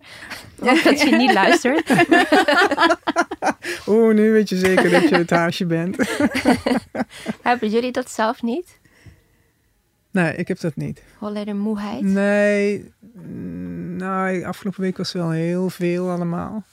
Want 0.56 0.84
dat 0.84 1.02
je 1.02 1.16
niet 1.16 1.34
luistert. 1.34 1.90
Oeh, 3.88 4.14
nu 4.14 4.32
weet 4.32 4.50
je 4.50 4.58
zeker 4.58 4.90
dat 4.90 5.10
je 5.10 5.16
het 5.16 5.30
haasje 5.30 5.66
bent. 5.66 5.98
Hebben 7.42 7.70
jullie 7.70 7.92
dat 7.92 8.12
zelf 8.12 8.42
niet? 8.42 8.80
Nee, 10.12 10.36
ik 10.36 10.48
heb 10.48 10.60
dat 10.60 10.76
niet. 10.76 11.04
Holleder 11.18 11.56
moeheid? 11.56 12.02
Nee, 12.02 12.92
mm, 13.14 13.96
nou, 13.96 14.44
afgelopen 14.44 14.82
week 14.82 14.98
was 14.98 15.12
wel 15.12 15.30
heel 15.30 15.70
veel 15.70 16.10
allemaal. 16.10 16.64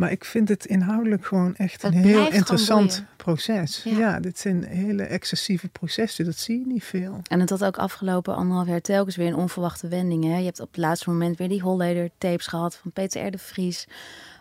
Maar 0.00 0.10
ik 0.10 0.24
vind 0.24 0.48
het 0.48 0.64
inhoudelijk 0.64 1.26
gewoon 1.26 1.56
echt 1.56 1.82
een 1.82 1.92
heel 1.92 2.30
interessant 2.30 3.04
proces. 3.16 3.82
Ja. 3.84 3.98
Ja. 3.98 4.20
dit 4.20 4.38
zijn 4.38 4.64
hele 4.64 5.02
excessieve 5.02 5.68
processen, 5.68 6.24
dat 6.24 6.36
zie 6.36 6.58
je 6.58 6.66
niet 6.66 6.84
veel. 6.84 7.20
En 7.28 7.40
het 7.40 7.50
had 7.50 7.64
ook 7.64 7.76
afgelopen 7.78 8.34
anderhalf 8.34 8.68
jaar 8.68 8.80
telkens 8.80 9.16
weer 9.16 9.26
een 9.26 9.34
onverwachte 9.34 9.88
wending. 9.88 10.24
Hè? 10.24 10.36
Je 10.36 10.44
hebt 10.44 10.60
op 10.60 10.68
het 10.68 10.76
laatste 10.76 11.10
moment 11.10 11.38
weer 11.38 11.48
die 11.48 11.60
Holleder 11.60 12.10
tapes 12.18 12.46
gehad 12.46 12.76
van 12.76 12.90
Peter 12.92 13.26
R. 13.26 13.30
de 13.30 13.38
Vries. 13.38 13.86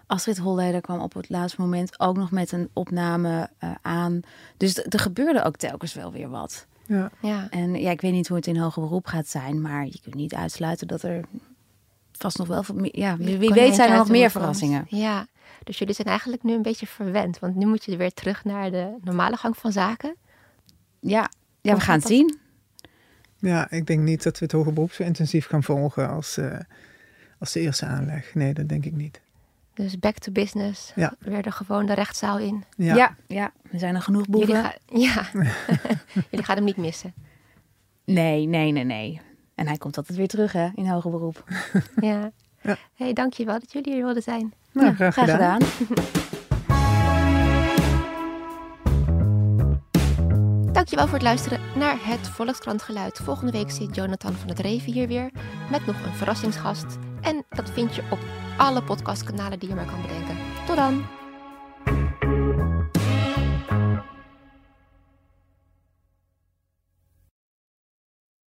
Astrid 0.08 0.38
Holleder 0.38 0.82
kwam 0.82 1.00
op 1.00 1.14
het 1.14 1.30
laatste 1.30 1.62
moment 1.62 2.00
ook 2.00 2.18
nog 2.18 2.32
met 2.32 2.52
een 2.52 2.70
opname 2.74 3.50
eh, 3.58 3.72
aan. 3.82 4.20
Dus 4.58 4.78
er 4.90 5.00
gebeurde 5.00 5.44
ook 5.44 5.56
telkens 5.56 5.94
wel 5.94 6.12
weer 6.12 6.30
wat. 6.30 6.66
Ja. 6.86 7.12
Ja. 7.22 7.48
En 7.50 7.74
ja, 7.76 7.92
ik 7.92 8.02
weet 8.02 8.12
niet 8.12 8.28
hoe 8.28 8.38
het 8.38 8.48
in 8.48 8.58
hoger 8.58 8.82
beroep 8.82 9.06
gaat 9.08 9.28
zijn, 9.28 9.62
maar 9.62 9.86
je 9.86 10.00
kunt 10.04 10.16
niet 10.16 10.34
uitsluiten 10.34 10.88
dat 10.88 11.04
er 11.04 11.22
vast 12.12 12.38
nog 12.38 12.48
wel. 12.48 12.64
veel 12.64 12.76
meer- 12.76 13.00
Ja, 13.00 13.18
wie, 13.18 13.38
wie 13.38 13.54
weet 13.54 13.76
zijn 13.76 13.92
er 13.92 13.98
nog 13.98 14.10
meer 14.10 14.32
verrassingen. 14.32 14.86
Ja, 14.88 15.28
dus 15.70 15.78
jullie 15.78 15.94
zijn 15.96 16.08
eigenlijk 16.08 16.44
nu 16.44 16.54
een 16.54 16.62
beetje 16.62 16.88
verwend. 16.88 17.40
Want 17.40 17.56
nu 17.56 17.66
moet 17.66 17.86
je 17.86 17.98
weer 17.98 18.14
terug 18.14 18.44
naar 18.44 18.72
de 18.72 18.96
normale 19.02 19.36
gang 19.38 19.58
van 19.58 19.72
zaken. 19.72 20.16
Ja, 21.00 21.30
ja 21.62 21.74
we 21.76 21.80
gaan 21.82 21.98
het 22.00 22.08
zien. 22.08 22.38
ja, 23.38 23.70
ik 23.72 23.86
denk 23.88 24.00
niet 24.02 24.24
dat 24.24 24.40
we 24.40 24.46
het 24.46 24.54
hoger 24.54 24.74
beroep 24.74 24.92
zo 24.92 25.04
intensief 25.04 25.48
gaan 25.48 25.64
volgen 25.64 26.10
als, 26.10 26.38
eh, 26.38 26.60
als 27.40 27.52
de 27.52 27.60
eerste 27.60 27.86
aanleg. 27.86 28.34
Nee, 28.36 28.54
dat 28.54 28.70
denk 28.70 28.86
ik 28.86 28.94
niet. 28.96 29.22
Dus 29.74 30.00
back 30.00 30.18
to 30.18 30.32
business. 30.32 30.92
Ja. 30.96 31.14
Weer 31.20 31.42
de 31.42 31.52
gewoon 31.52 31.86
de 31.86 31.94
rechtszaal 31.94 32.40
in. 32.40 32.64
Ja, 32.76 32.96
Ja, 32.96 33.16
ja, 33.28 33.52
er 33.72 33.80
zijn 33.80 33.96
er 33.96 34.02
genoeg 34.02 34.28
boeven. 34.28 34.74
Jullie, 34.88 35.10
ga- 35.10 35.30
ja. 35.34 35.44
jullie 36.30 36.46
gaan 36.46 36.56
hem 36.56 36.66
niet 36.66 36.78
missen. 36.78 37.14
Nee, 38.06 38.46
nee, 38.46 38.72
nee, 38.72 38.84
nee. 38.84 39.22
En 39.56 39.68
hij 39.68 39.78
komt 39.78 39.98
altijd 39.98 40.18
weer 40.18 40.28
terug 40.28 40.52
hè, 40.52 40.70
in 40.76 40.88
hoger 40.88 41.12
beroep. 41.12 41.44
ja. 42.02 42.32
ja. 42.62 42.78
Hey, 42.96 43.14
dankjewel 43.14 43.60
dat 43.60 43.72
jullie 43.72 43.94
hier 43.94 44.04
wilden 44.04 44.24
zijn. 44.24 44.54
Nou, 44.72 44.96
graag 44.96 45.14
gedaan. 45.14 45.60
Dankjewel 50.74 51.06
voor 51.06 51.14
het 51.14 51.24
luisteren 51.24 51.60
naar 51.76 51.98
het 52.00 52.28
Volkskrant 52.28 52.82
Geluid. 52.82 53.18
Volgende 53.24 53.52
week 53.52 53.72
zit 53.72 53.96
Jonathan 53.96 54.34
van 54.34 54.50
het 54.50 54.60
Reven 54.60 54.92
hier 54.94 55.08
weer 55.08 55.32
met 55.72 55.86
nog 55.86 55.96
een 56.06 56.14
verrassingsgast. 56.14 56.98
En 57.22 57.46
dat 57.50 57.70
vind 57.70 57.96
je 57.96 58.02
op 58.10 58.20
alle 58.58 58.84
podcastkanalen 58.84 59.60
die 59.60 59.70
je 59.70 59.76
maar 59.76 59.86
kan 59.86 60.02
bedenken. 60.02 60.38
Tot 60.66 60.76
dan! 60.76 61.06